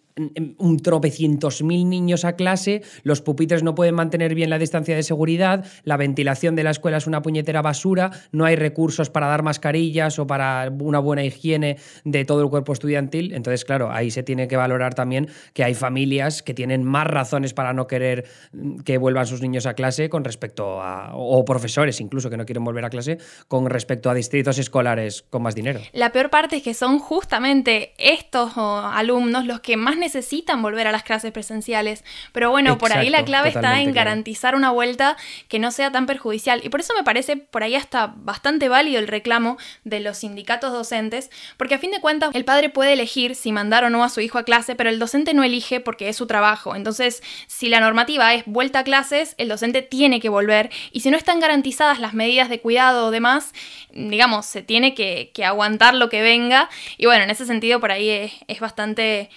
un 0.58 0.76
tropecientos 0.78 1.62
mil 1.62 1.88
niños 1.88 2.24
a 2.24 2.34
clase, 2.34 2.82
los 3.02 3.20
pupitres 3.20 3.62
no 3.62 3.74
pueden 3.74 3.94
mantener 3.94 4.34
bien 4.34 4.50
la 4.50 4.58
distancia 4.58 4.96
de 4.96 5.02
seguridad, 5.02 5.64
la 5.84 5.96
ventilación 5.96 6.56
de 6.56 6.64
la 6.64 6.70
escuela 6.70 6.96
es 6.96 7.06
una 7.06 7.22
puñetera 7.22 7.62
basura, 7.62 8.10
no 8.32 8.44
hay 8.44 8.56
recursos 8.56 9.10
para 9.10 9.26
dar 9.26 9.42
mascarillas 9.42 10.18
o 10.18 10.26
para 10.26 10.70
una 10.80 10.98
buena 10.98 11.24
higiene 11.24 11.78
de 12.04 12.24
todo 12.24 12.42
el 12.42 12.50
cuerpo 12.50 12.72
estudiantil. 12.72 13.32
Entonces, 13.32 13.64
claro, 13.64 13.90
ahí 13.90 14.10
se 14.10 14.22
tiene 14.22 14.48
que 14.48 14.56
valorar 14.56 14.94
también 14.94 15.28
que 15.52 15.64
hay 15.64 15.74
familias 15.74 16.42
que 16.42 16.54
tienen 16.54 16.84
más 16.84 17.06
razones 17.06 17.54
para 17.54 17.72
no 17.72 17.86
querer 17.86 18.26
mm, 18.52 18.78
que 18.80 18.98
vuelvan 18.98 19.26
sus 19.26 19.40
niños 19.40 19.66
a 19.66 19.74
clase 19.74 20.08
con 20.08 20.24
respecto 20.24 20.82
a, 20.82 21.12
o 21.14 21.44
profesores 21.44 22.00
incluso 22.00 22.30
que 22.30 22.36
no 22.36 22.44
quieren 22.44 22.64
volver 22.64 22.84
a 22.84 22.90
clase 22.90 23.18
con 23.46 23.66
respecto 23.66 24.10
a 24.10 24.14
distritos 24.14 24.58
escolares 24.58 25.22
con 25.30 25.42
más 25.42 25.54
dinero. 25.54 25.80
La 25.92 26.12
peor 26.12 26.30
parte 26.30 26.56
es 26.56 26.62
que 26.62 26.74
son 26.74 26.98
justamente 26.98 27.92
estos 27.98 28.52
alumnos 28.56 29.46
los 29.46 29.60
que 29.60 29.76
más 29.76 29.96
necesitan 29.96 30.07
necesitan 30.08 30.62
volver 30.62 30.86
a 30.86 30.92
las 30.92 31.02
clases 31.02 31.32
presenciales. 31.32 32.02
Pero 32.32 32.50
bueno, 32.50 32.78
por 32.78 32.92
ahí 32.92 33.10
la 33.10 33.24
clave 33.24 33.50
está 33.50 33.80
en 33.80 33.92
garantizar 33.92 34.54
una 34.54 34.70
vuelta 34.70 35.16
que 35.48 35.58
no 35.58 35.70
sea 35.70 35.92
tan 35.92 36.06
perjudicial. 36.06 36.62
Y 36.64 36.70
por 36.70 36.80
eso 36.80 36.94
me 36.96 37.04
parece 37.04 37.36
por 37.36 37.62
ahí 37.62 37.74
hasta 37.74 38.14
bastante 38.16 38.70
válido 38.70 38.98
el 38.98 39.06
reclamo 39.06 39.58
de 39.84 40.00
los 40.00 40.18
sindicatos 40.18 40.72
docentes, 40.72 41.30
porque 41.58 41.74
a 41.74 41.78
fin 41.78 41.90
de 41.90 42.00
cuentas 42.00 42.34
el 42.34 42.46
padre 42.46 42.70
puede 42.70 42.94
elegir 42.94 43.34
si 43.34 43.52
mandar 43.52 43.84
o 43.84 43.90
no 43.90 44.02
a 44.02 44.08
su 44.08 44.20
hijo 44.20 44.38
a 44.38 44.44
clase, 44.44 44.74
pero 44.74 44.88
el 44.88 44.98
docente 44.98 45.34
no 45.34 45.42
elige 45.42 45.80
porque 45.80 46.08
es 46.08 46.16
su 46.16 46.26
trabajo. 46.26 46.74
Entonces, 46.74 47.22
si 47.46 47.68
la 47.68 47.80
normativa 47.80 48.32
es 48.32 48.44
vuelta 48.46 48.80
a 48.80 48.84
clases, 48.84 49.34
el 49.36 49.48
docente 49.48 49.82
tiene 49.82 50.20
que 50.20 50.30
volver. 50.30 50.70
Y 50.90 51.00
si 51.00 51.10
no 51.10 51.18
están 51.18 51.38
garantizadas 51.38 51.98
las 51.98 52.14
medidas 52.14 52.48
de 52.48 52.60
cuidado 52.60 53.06
o 53.06 53.10
demás, 53.10 53.52
digamos, 53.92 54.46
se 54.46 54.62
tiene 54.62 54.94
que, 54.94 55.30
aguantar 55.44 55.94
lo 55.94 56.08
que 56.08 56.22
venga. 56.22 56.68
Y 56.96 57.06
bueno, 57.06 57.24
en 57.24 57.30
ese 57.30 57.46
sentido 57.46 57.78
por 57.80 57.90
ahí 57.90 58.08
es, 58.08 58.32
es 58.48 58.60
bastante 58.60 59.30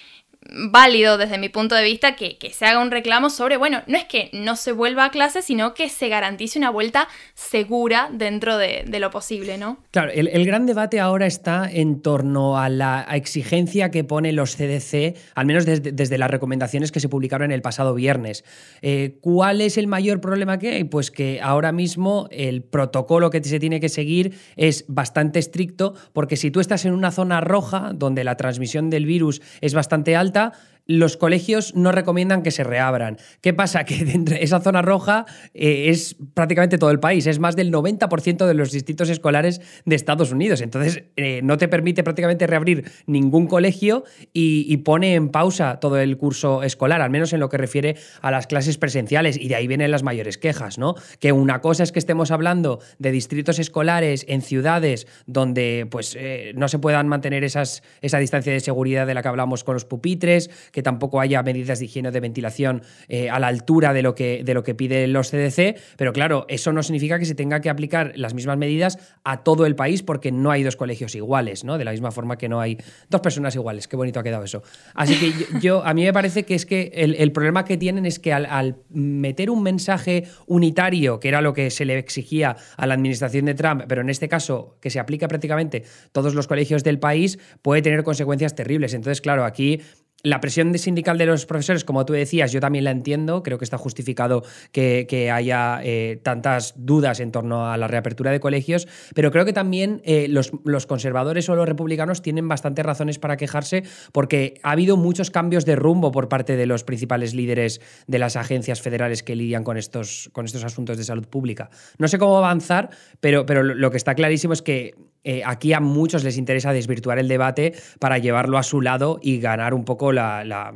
válido 0.50 1.18
desde 1.18 1.38
mi 1.38 1.48
punto 1.48 1.74
de 1.74 1.84
vista 1.84 2.16
que, 2.16 2.36
se 2.52 2.66
haga 2.66 2.80
un 2.80 2.90
reclamo 2.90 3.30
sobre, 3.30 3.56
bueno, 3.56 3.82
no 3.86 3.96
es 3.96 4.04
que 4.04 4.30
no 4.32 4.56
se 4.56 4.72
vuelva 4.72 5.06
a 5.06 5.10
clase, 5.10 5.42
sino 5.42 5.74
que 5.74 5.88
se 5.88 6.08
garantice 6.08 6.58
una 6.58 6.70
vuelta 6.70 7.08
segura 7.34 8.10
dentro 8.12 8.58
de, 8.58 8.84
lo 8.98 9.10
posible, 9.10 9.58
¿no? 9.58 9.78
Claro, 9.90 10.12
el, 10.12 10.44
gran 10.44 10.66
debate 10.66 11.00
ahora 11.00 11.26
está 11.26 11.68
en 11.70 12.02
torno 12.02 12.58
a 12.58 12.68
la 12.68 13.06
exigencia 13.12 13.90
que 13.90 14.04
pone 14.04 14.32
los 14.32 14.56
CDC, 14.56 15.16
al 15.34 15.46
menos 15.46 15.66
desde, 15.66 16.18
las 16.18 16.30
recomendaciones 16.30 16.92
que 16.92 17.00
se 17.00 17.08
publicaron 17.08 17.50
el 17.50 17.62
pasado 17.62 17.94
viernes. 17.94 18.44
Eh, 18.82 19.18
¿Cuál 19.20 19.60
es 19.60 19.78
el 19.78 19.86
mayor 19.86 20.20
problema 20.20 20.58
que 20.58 20.70
hay? 20.70 20.84
Pues 20.84 21.10
que 21.10 21.40
ahora 21.42 21.72
mismo 21.72 22.28
el 22.30 22.62
protocolo 22.62 23.30
que 23.30 23.42
se 23.42 23.58
tiene 23.58 23.80
que 23.80 23.88
seguir 23.88 24.38
es 24.56 24.84
bastante 24.88 25.38
estricto, 25.38 25.94
porque 26.12 26.36
si 26.36 26.50
tú 26.50 26.60
estás 26.60 26.84
en 26.84 26.92
una 26.92 27.10
zona 27.10 27.40
roja, 27.40 27.92
donde 27.94 28.24
la 28.24 28.36
transmisión 28.36 28.90
del 28.90 29.06
virus 29.06 29.40
es 29.60 29.74
bastante 29.74 30.14
alta, 30.16 30.31
alta 30.32 30.52
los 30.86 31.16
colegios 31.16 31.74
no 31.74 31.92
recomiendan 31.92 32.42
que 32.42 32.50
se 32.50 32.64
reabran. 32.64 33.18
¿Qué 33.40 33.52
pasa? 33.52 33.84
Que 33.92 34.24
esa 34.40 34.60
zona 34.60 34.80
roja 34.80 35.26
eh, 35.54 35.88
es 35.88 36.16
prácticamente 36.34 36.78
todo 36.78 36.90
el 36.90 37.00
país, 37.00 37.26
es 37.26 37.38
más 37.38 37.56
del 37.56 37.72
90% 37.72 38.46
de 38.46 38.54
los 38.54 38.70
distritos 38.72 39.10
escolares 39.10 39.60
de 39.84 39.96
Estados 39.96 40.32
Unidos. 40.32 40.60
Entonces, 40.60 41.04
eh, 41.16 41.40
no 41.42 41.58
te 41.58 41.68
permite 41.68 42.02
prácticamente 42.02 42.46
reabrir 42.46 42.90
ningún 43.06 43.46
colegio 43.46 44.04
y, 44.32 44.76
pone 44.78 45.14
en 45.14 45.28
pausa 45.28 45.78
todo 45.78 45.98
el 45.98 46.16
curso 46.16 46.62
escolar, 46.62 47.02
al 47.02 47.10
menos 47.10 47.32
en 47.32 47.40
lo 47.40 47.48
que 47.48 47.56
refiere 47.56 47.96
a 48.20 48.30
las 48.30 48.46
clases 48.46 48.78
presenciales. 48.78 49.38
Y 49.38 49.48
de 49.48 49.54
ahí 49.54 49.66
vienen 49.66 49.90
las 49.90 50.02
mayores 50.02 50.38
quejas, 50.38 50.78
¿no? 50.78 50.94
Que 51.20 51.32
una 51.32 51.60
cosa 51.60 51.82
es 51.82 51.92
que 51.92 51.98
estemos 51.98 52.30
hablando 52.30 52.80
de 52.98 53.12
distritos 53.12 53.58
escolares 53.58 54.24
en 54.28 54.42
ciudades 54.42 55.06
donde 55.26 55.86
pues, 55.90 56.16
eh, 56.18 56.52
no 56.56 56.68
se 56.68 56.78
puedan 56.78 57.08
mantener 57.08 57.44
esas, 57.44 57.82
esa 58.00 58.18
distancia 58.18 58.52
de 58.52 58.60
seguridad 58.60 59.06
de 59.06 59.14
la 59.14 59.22
que 59.22 59.28
hablamos 59.28 59.64
con 59.64 59.74
los 59.74 59.84
pupitres, 59.84 60.50
que 60.72 60.82
tampoco 60.82 61.20
haya 61.20 61.42
medidas 61.42 61.78
de 61.78 61.84
higiene 61.84 62.08
o 62.08 62.12
de 62.12 62.20
ventilación 62.20 62.82
eh, 63.08 63.30
a 63.30 63.38
la 63.38 63.46
altura 63.46 63.92
de 63.92 64.02
lo, 64.02 64.14
que, 64.14 64.42
de 64.44 64.54
lo 64.54 64.64
que 64.64 64.74
piden 64.74 65.12
los 65.12 65.30
CDC, 65.30 65.76
pero 65.96 66.12
claro, 66.12 66.46
eso 66.48 66.72
no 66.72 66.82
significa 66.82 67.18
que 67.18 67.26
se 67.26 67.34
tenga 67.34 67.60
que 67.60 67.70
aplicar 67.70 68.12
las 68.16 68.34
mismas 68.34 68.58
medidas 68.58 68.98
a 69.22 69.44
todo 69.44 69.66
el 69.66 69.76
país 69.76 70.02
porque 70.02 70.32
no 70.32 70.50
hay 70.50 70.62
dos 70.62 70.76
colegios 70.76 71.14
iguales, 71.14 71.64
¿no? 71.64 71.78
De 71.78 71.84
la 71.84 71.92
misma 71.92 72.10
forma 72.10 72.38
que 72.38 72.48
no 72.48 72.60
hay 72.60 72.78
dos 73.08 73.20
personas 73.20 73.54
iguales. 73.54 73.86
Qué 73.86 73.96
bonito 73.96 74.18
ha 74.18 74.22
quedado 74.22 74.44
eso. 74.44 74.62
Así 74.94 75.14
que 75.16 75.60
yo, 75.60 75.84
a 75.84 75.94
mí 75.94 76.04
me 76.04 76.12
parece 76.12 76.44
que 76.44 76.54
es 76.54 76.66
que 76.66 76.90
el, 76.94 77.32
problema 77.32 77.64
que 77.64 77.76
tienen 77.76 78.06
es 78.06 78.18
que 78.18 78.32
al, 78.32 78.76
meter 78.90 79.50
un 79.50 79.62
mensaje 79.62 80.24
unitario, 80.46 81.20
que 81.20 81.28
era 81.28 81.40
lo 81.40 81.52
que 81.52 81.70
se 81.70 81.84
le 81.84 81.98
exigía 81.98 82.56
a 82.76 82.86
la 82.86 82.94
administración 82.94 83.44
de 83.44 83.54
Trump, 83.54 83.84
pero 83.88 84.00
en 84.00 84.10
este 84.10 84.28
caso 84.28 84.76
que 84.80 84.90
se 84.90 84.98
aplica 84.98 85.28
prácticamente 85.28 85.84
todos 86.12 86.34
los 86.34 86.46
colegios 86.46 86.84
del 86.84 86.98
país, 86.98 87.38
puede 87.62 87.82
tener 87.82 88.02
consecuencias 88.02 88.54
terribles. 88.54 88.94
Entonces, 88.94 89.20
claro, 89.20 89.44
aquí 89.44 89.80
la 90.22 90.40
presión 90.40 90.76
sindical 90.78 91.18
de 91.18 91.26
los 91.26 91.46
profesores, 91.46 91.84
como 91.84 92.04
tú 92.06 92.12
decías, 92.12 92.52
yo 92.52 92.60
también 92.60 92.84
la 92.84 92.90
entiendo. 92.90 93.42
Creo 93.42 93.58
que 93.58 93.64
está 93.64 93.78
justificado 93.78 94.44
que, 94.70 95.30
haya 95.32 95.80
eh, 95.82 96.20
tantas 96.22 96.74
dudas 96.76 97.20
en 97.20 97.32
torno 97.32 97.70
a 97.70 97.76
la 97.76 97.88
reapertura 97.88 98.30
de 98.30 98.40
colegios, 98.40 98.88
pero 99.14 99.30
creo 99.30 99.44
que 99.44 99.52
también 99.52 100.00
eh, 100.04 100.28
los, 100.28 100.52
conservadores 100.86 101.48
o 101.48 101.56
los 101.56 101.68
republicanos 101.68 102.22
tienen 102.22 102.48
bastantes 102.48 102.84
razones 102.84 103.18
para 103.18 103.36
quejarse 103.36 103.84
porque 104.12 104.54
ha 104.62 104.72
habido 104.72 104.96
muchos 104.96 105.30
cambios 105.30 105.64
de 105.64 105.76
rumbo 105.76 106.12
por 106.12 106.28
parte 106.28 106.56
de 106.56 106.66
los 106.66 106.84
principales 106.84 107.34
líderes 107.34 107.80
de 108.06 108.18
las 108.18 108.36
agencias 108.36 108.80
federales 108.80 109.22
que 109.22 109.36
lidian 109.36 109.64
con 109.64 109.76
estos, 109.76 110.30
con 110.32 110.44
estos 110.44 110.64
asuntos 110.64 110.96
de 110.96 111.04
salud 111.04 111.26
pública. 111.26 111.70
No 111.98 112.08
sé 112.08 112.18
cómo 112.18 112.38
avanzar, 112.38 112.90
pero, 113.20 113.46
pero 113.46 113.62
lo 113.62 113.90
que 113.90 113.96
está 113.96 114.14
clarísimo 114.14 114.52
es 114.52 114.62
que 114.62 114.94
eh, 115.24 115.42
aquí 115.44 115.72
a 115.72 115.80
muchos 115.80 116.24
les 116.24 116.36
interesa 116.36 116.72
desvirtuar 116.72 117.18
el 117.18 117.28
debate 117.28 117.74
para 117.98 118.18
llevarlo 118.18 118.58
a 118.58 118.62
su 118.62 118.80
lado 118.80 119.18
y 119.22 119.38
ganar 119.38 119.72
un 119.74 119.84
poco 119.84 120.12
la, 120.12 120.74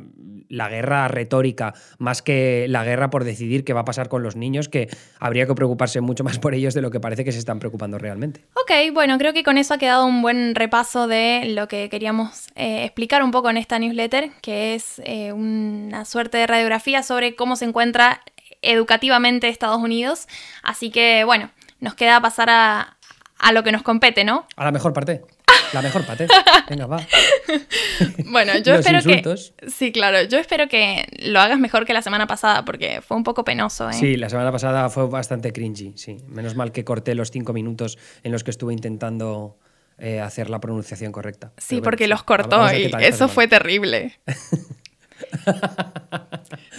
guerra 0.49 1.09
retórica, 1.09 1.75
más 1.99 2.23
que 2.23 2.67
la 2.69 2.85
guerra 2.85 3.11
por 3.11 3.25
decidir 3.25 3.65
qué 3.65 3.73
va 3.73 3.81
a 3.81 3.85
pasar 3.85 4.09
con 4.09 4.23
los 4.23 4.37
niños, 4.37 4.69
que 4.69 4.89
habría 5.19 5.47
que 5.47 5.55
preocuparse 5.55 6.01
mucho 6.01 6.23
más 6.23 6.39
por 6.39 6.55
ellos 6.55 6.75
de 6.75 6.83
lo 6.83 6.91
que 6.91 7.01
parece 7.01 7.25
que 7.25 7.33
se 7.33 7.39
están 7.39 7.59
preocupando 7.59 7.99
realmente. 7.99 8.45
Ok, 8.55 8.93
bueno, 8.93 9.19
creo 9.19 9.33
que 9.33 9.43
con 9.43 9.59
eso 9.59 9.75
ha 9.75 9.79
quedado 9.79 10.07
un 10.07 10.23
buen 10.23 10.55
repaso 10.55 11.09
de 11.09 11.47
lo 11.47 11.69
que 11.69 11.89
queríamos 11.89 12.49
eh, 12.55 12.85
explicar 12.85 13.23
un 13.23 13.31
poco 13.31 13.51
en 13.51 13.57
esta 13.57 13.79
newsletter, 13.79 14.31
que 14.43 14.75
es 14.75 15.01
eh, 15.05 15.33
una 15.33 16.05
suerte 16.05 16.39
de 16.39 16.47
radiografía 16.47 17.03
sobre 17.03 17.35
cómo 17.35 17.57
se 17.57 17.65
encuentra 17.65 18.23
educativamente 18.63 19.49
Estados 19.49 19.83
Unidos. 19.83 20.29
Así 20.63 20.91
que, 20.91 21.25
bueno, 21.25 21.51
nos 21.81 21.95
queda 21.95 22.21
pasar 22.21 22.49
a, 22.51 22.97
a 23.39 23.53
lo 23.53 23.63
que 23.63 23.73
nos 23.73 23.83
compete, 23.83 24.25
¿no? 24.25 24.47
A 24.57 24.65
la 24.65 24.73
mejor 24.73 24.93
parte. 24.93 25.23
La 25.73 25.83
mejor 25.83 26.05
parte. 26.05 26.27
Venga, 26.69 26.87
va. 26.87 26.99
Bueno, 28.27 28.57
yo 28.59 28.75
espero 28.75 29.01
que. 29.03 29.35
Sí, 29.69 29.93
claro. 29.93 30.23
Yo 30.23 30.39
espero 30.39 30.69
que 30.69 31.07
lo 31.19 31.41
hagas 31.41 31.59
mejor 31.59 31.87
que 31.87 31.93
la 31.93 32.03
semana 32.03 32.27
pasada, 32.27 32.65
porque 32.65 33.01
fue 33.01 33.17
un 33.17 33.25
poco 33.25 33.45
penoso, 33.45 33.89
¿eh? 33.91 33.95
Sí, 33.95 34.17
la 34.17 34.29
semana 34.29 34.53
pasada 34.53 34.89
fue 34.91 35.09
bastante 35.09 35.53
cringy, 35.53 35.93
sí. 35.97 36.19
Menos 36.29 36.55
mal 36.55 36.73
que 36.73 36.85
corté 36.85 37.15
los 37.15 37.31
cinco 37.31 37.53
minutos 37.53 37.99
en 38.23 38.33
los 38.33 38.45
que 38.45 38.51
estuve 38.51 38.73
intentando 38.73 39.59
eh, 39.99 40.21
hacer 40.21 40.51
la 40.51 40.61
pronunciación 40.61 41.13
correcta. 41.13 41.53
Sí, 41.57 41.81
porque 41.81 42.07
los 42.07 42.23
cortó 42.23 42.73
y 42.73 42.91
eso 43.01 43.29
fue 43.29 43.49
terrible. 43.49 44.19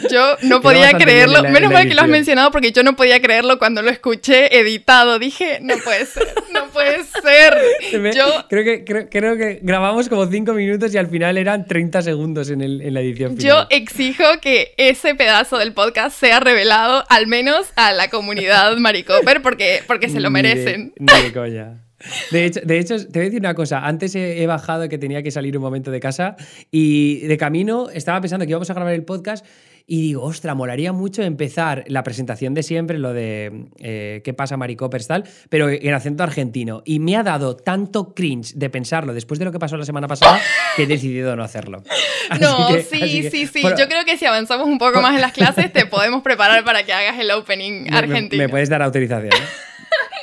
Yo 0.10 0.38
no 0.44 0.62
podía 0.62 0.94
creerlo. 0.94 1.44
Menos 1.44 1.72
mal 1.72 1.88
que 1.88 1.94
lo 1.94 2.02
has 2.02 2.08
mencionado 2.08 2.52
porque 2.52 2.72
yo 2.72 2.84
no 2.84 2.96
podía 2.96 3.22
creerlo 3.22 3.58
cuando 3.58 3.82
lo 3.82 3.90
escuché 3.90 4.58
editado. 4.60 5.20
Dije, 5.20 5.60
no 5.62 5.76
puede 5.78 6.06
ser, 6.06 6.34
no 6.54 6.68
puede 6.68 7.04
ser. 7.04 7.58
yo 8.16 8.46
creo 8.50 8.64
que, 8.64 9.10
creo, 9.10 9.38
que 9.38 9.60
grabamos 9.62 10.10
como 10.10 10.26
5 10.26 10.54
minutos 10.54 10.94
y 10.94 10.98
al 10.98 11.08
final 11.08 11.38
eran 11.38 11.66
30 11.66 12.02
segundos 12.02 12.50
en, 12.50 12.62
el, 12.62 12.82
en 12.82 12.94
la 12.94 13.02
edición 13.02 13.38
final. 13.38 13.46
Yo 13.46 13.68
exijo 13.70 14.24
que 14.42 14.74
ese 14.78 15.16
pedazo 15.16 15.58
del 15.58 15.74
podcast 15.74 16.18
sea 16.18 16.40
revelado 16.40 17.04
al 17.10 17.28
menos 17.28 17.68
a 17.76 17.94
la 17.94 18.10
comunidad 18.10 18.76
Maricoper 18.78 19.42
porque, 19.42 19.84
porque 19.88 20.10
se 20.10 20.20
lo 20.20 20.30
merecen. 20.30 20.94
Ni 20.98 21.32
coña. 21.32 21.87
De 22.32 22.46
hecho, 22.46 22.60
de 22.64 22.80
hecho, 22.80 22.96
te 22.98 23.20
voy 23.20 23.22
a 23.22 23.26
decir 23.26 23.40
una 23.40 23.54
cosa. 23.54 23.86
Antes 23.86 24.16
he, 24.16 24.46
bajado 24.46 24.88
que 24.88 24.98
tenía 24.98 25.24
que 25.24 25.32
salir 25.32 25.58
un 25.58 25.64
momento 25.64 25.92
de 25.92 26.00
casa 26.00 26.36
y 26.72 27.20
de 27.28 27.38
camino 27.38 27.90
estaba 27.90 28.22
pensando 28.22 28.46
que 28.46 28.52
íbamos 28.52 28.70
a 28.70 28.74
grabar 28.74 28.94
el 28.94 29.04
podcast 29.04 29.46
y 29.90 30.02
digo, 30.02 30.24
ostra, 30.24 30.54
molaría 30.54 30.92
mucho 30.92 31.24
empezar 31.24 31.86
la 31.88 32.04
presentación 32.04 32.54
de 32.54 32.62
siempre, 32.62 32.98
lo 32.98 33.14
de 33.14 33.68
eh, 33.80 34.22
qué 34.22 34.34
pasa 34.34 34.58
Maricopers 34.58 35.08
tal, 35.08 35.24
pero 35.48 35.70
en 35.70 35.94
acento 35.94 36.24
argentino. 36.24 36.82
Y 36.84 37.00
me 37.00 37.16
ha 37.16 37.24
dado 37.24 37.56
tanto 37.56 38.14
cringe 38.14 38.54
de 38.56 38.70
pensarlo 38.70 39.14
después 39.14 39.40
de 39.40 39.46
lo 39.46 39.54
que 39.54 39.60
pasó 39.60 39.78
la 39.78 39.86
semana 39.86 40.10
pasada 40.10 40.42
que 40.76 40.84
he 40.84 40.88
decidido 40.88 41.38
no 41.38 41.44
hacerlo. 41.44 41.84
no, 42.42 42.68
sí, 42.82 43.30
sí, 43.32 43.48
sí. 43.48 43.62
Yo 43.64 43.88
creo 43.88 44.04
que 44.06 44.18
si 44.18 44.26
avanzamos 44.26 44.68
un 44.68 44.78
poco 44.78 45.02
más 45.02 45.16
en 45.16 45.22
las 45.22 45.32
clases 45.34 45.72
te 45.72 45.86
podemos 45.86 46.22
preparar 46.22 46.66
para 46.66 46.84
que 46.84 46.92
hagas 46.92 47.18
el 47.18 47.32
opening 47.32 47.88
argentino. 47.90 48.44
Me, 48.44 48.50
puedes 48.50 48.68
dar 48.68 48.82
autorización. 48.82 49.32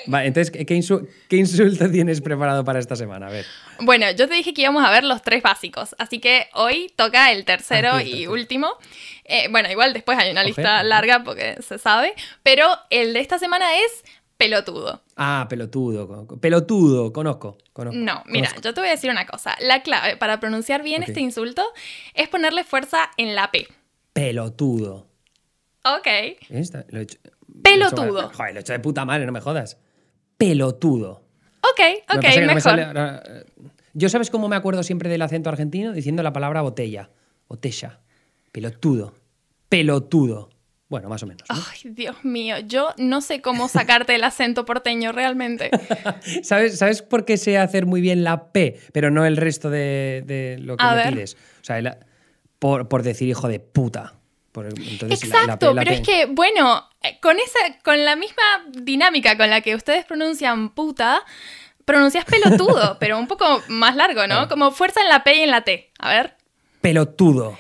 Entonces, 0.07 0.51
¿qué, 0.51 0.75
insulto 0.75 1.91
tienes 1.93 2.21
preparado 2.21 2.65
para 2.65 2.79
esta 2.79 2.97
semana? 2.97 3.29
A 3.29 3.31
ver. 3.31 3.47
Bueno, 3.81 4.11
yo 4.13 4.29
te 4.29 4.35
dije 4.35 4.55
que 4.55 4.63
íbamos 4.63 4.85
a 4.85 4.91
ver 4.91 5.05
los 5.05 5.23
tres 5.23 5.43
básicos, 5.43 5.95
así 5.99 6.19
que 6.19 6.49
hoy 6.55 6.93
toca 6.97 7.33
el 7.33 7.45
tercero 7.45 7.93
ah, 7.95 8.03
y 8.03 8.27
último. 8.27 8.69
Eh, 9.25 9.49
bueno, 9.51 9.71
igual 9.71 9.93
después 9.93 10.19
hay 10.19 10.31
una 10.31 10.45
lista 10.45 10.83
larga 10.83 11.25
porque 11.25 11.57
se 11.63 11.79
sabe, 11.79 12.13
pero 12.43 12.69
el 12.91 13.15
de 13.15 13.21
esta 13.21 13.39
semana 13.39 13.67
es 13.79 14.05
pelotudo. 14.37 15.03
Ah, 15.17 15.47
pelotudo. 15.49 16.27
Pelotudo, 16.41 17.13
conozco. 17.13 17.59
no, 17.93 18.23
mira, 18.27 18.51
yo 18.63 18.75
te 18.75 18.81
voy 18.81 18.89
a 18.89 18.93
decir 18.93 19.11
una 19.11 19.27
cosa. 19.27 19.57
La 19.61 19.83
clave 19.83 20.17
para 20.17 20.41
pronunciar 20.41 20.83
bien 20.83 21.03
este 21.03 21.21
insulto 21.21 21.63
es 22.15 22.29
ponerle 22.29 22.65
fuerza 22.65 23.11
en 23.17 23.35
la 23.35 23.51
P. 23.51 23.67
Pelotudo. 24.13 25.07
Ok. 25.85 26.07
Lo 26.89 26.99
he 26.99 27.03
hecho, 27.03 27.19
pelotudo. 27.63 28.31
joder, 28.33 28.55
lo 28.55 28.61
he 28.61 28.63
hecho 28.63 28.73
de 28.73 28.81
puta 28.81 29.05
madre, 29.05 29.27
no 29.27 29.33
me 29.33 29.41
jodas 29.41 29.79
pelotudo. 30.37 31.23
Ok, 31.61 32.17
ok, 32.17 32.25
mejor. 32.47 32.79
Eh, 32.79 33.45
yo 33.95 34.09
sabes 34.09 34.31
cómo 34.31 34.49
me 34.49 34.57
acuerdo 34.57 34.83
siempre 34.83 35.09
del 35.09 35.23
acento 35.23 35.49
argentino 35.49 35.93
diciendo 35.93 36.23
la 36.23 36.33
palabra 36.33 36.63
botella, 36.63 37.11
botella, 37.49 38.01
pelotudo, 38.53 39.15
pelotudo. 39.69 40.51
Bueno, 40.89 41.09
más 41.09 41.23
o 41.23 41.27
menos. 41.27 41.43
Ay, 41.49 41.91
Dios 41.91 42.25
mío, 42.25 42.59
yo 42.59 42.91
no 42.99 43.21
sé 43.21 43.41
cómo 43.41 43.69
sacarte 43.69 44.15
el 44.15 44.23
acento 44.23 44.65
porteño 44.65 45.13
realmente. 45.13 45.71
¿Sabes, 46.43 46.79
¿Sabes 46.79 47.03
por 47.03 47.25
qué 47.25 47.37
sé 47.37 47.59
hacer 47.59 47.87
muy 47.87 48.01
bien 48.01 48.23
la 48.23 48.53
P, 48.53 48.79
pero 48.93 49.11
no 49.11 49.25
el 49.25 49.37
resto 49.37 49.71
de, 49.71 50.57
lo 50.61 50.77
que 50.77 50.85
me 50.85 51.13
pides? 51.13 51.37
O 51.63 51.65
sea, 51.65 51.99
por, 52.59 52.89
por 52.89 53.03
decir 53.03 53.29
hijo 53.29 53.49
de 53.49 53.61
puta. 53.61 54.15
Exacto, 54.63 55.75
pero 55.75 55.91
es 55.91 56.01
que, 56.01 56.27
bueno, 56.27 56.89
con, 57.21 57.37
esa, 57.39 57.59
con 57.83 58.05
la 58.05 58.17
misma 58.17 58.43
dinámica 58.71 59.37
con 59.37 59.51
la 59.51 59.61
que 59.61 59.75
ustedes 59.75 60.05
pronuncian 60.05 60.71
puta, 60.71 61.23
pronuncias 61.85 62.25
pelotudo, 62.25 62.97
pero 63.01 63.19
un 63.19 63.27
poco 63.27 63.63
más 63.69 63.97
largo, 63.97 64.27
¿no? 64.27 64.49
Como 64.49 64.71
fuerza 64.71 65.01
en 65.03 65.09
la 65.09 65.25
P 65.25 65.37
y 65.37 65.41
en 65.41 65.51
la 65.51 65.63
T. 65.63 65.91
A 65.99 66.11
ver. 66.11 66.37
Pelotudo. 66.81 67.59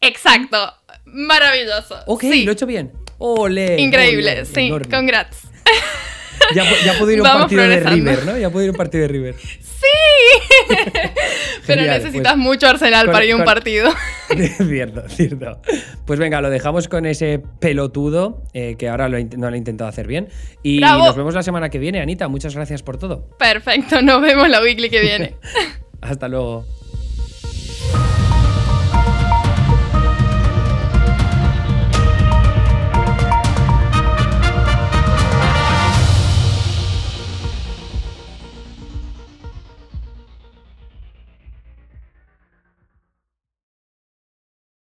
Exacto. 0.00 0.74
Maravilloso. 1.04 1.98
Ok, 2.06 2.22
lo 2.22 2.50
he 2.50 2.52
hecho 2.52 2.66
bien. 2.66 2.92
Ole. 3.18 3.80
Increíble, 3.80 4.44
sí. 4.44 4.70
Congrats. 4.90 5.48
Ya, 6.54 6.64
ya 6.84 6.98
puedo 6.98 7.10
ir 7.10 7.20
a 7.20 7.22
un 7.22 7.40
partido 7.40 7.62
de 7.62 7.80
River, 7.80 8.26
¿no? 8.26 8.38
Ya 8.38 8.50
puedo 8.50 8.64
ir 8.64 8.68
a 8.70 8.72
un 8.72 8.76
partido 8.78 9.02
de 9.02 9.08
River. 9.08 9.34
¡Sí! 9.38 10.74
Pero 11.66 11.82
necesitas 11.82 12.32
pues, 12.32 12.36
mucho 12.36 12.68
Arsenal 12.68 13.10
para 13.10 13.24
ir 13.24 13.32
a 13.32 13.36
un 13.36 13.44
partido. 13.44 13.90
cierto, 14.56 15.08
cierto. 15.08 15.60
Pues 16.06 16.18
venga, 16.18 16.40
lo 16.40 16.50
dejamos 16.50 16.88
con 16.88 17.06
ese 17.06 17.42
pelotudo 17.60 18.42
eh, 18.52 18.76
que 18.78 18.88
ahora 18.88 19.08
no 19.08 19.50
lo 19.50 19.54
he 19.54 19.58
intentado 19.58 19.88
hacer 19.88 20.06
bien. 20.06 20.28
Y 20.62 20.80
nos 20.80 21.16
vemos 21.16 21.34
la 21.34 21.42
semana 21.42 21.70
que 21.70 21.78
viene, 21.78 22.00
Anita. 22.00 22.28
Muchas 22.28 22.54
gracias 22.54 22.82
por 22.82 22.98
todo. 22.98 23.28
Perfecto, 23.38 24.02
nos 24.02 24.20
vemos 24.22 24.48
la 24.48 24.60
weekly 24.60 24.90
que 24.90 25.00
viene. 25.00 25.34
Hasta 26.00 26.28
luego. 26.28 26.66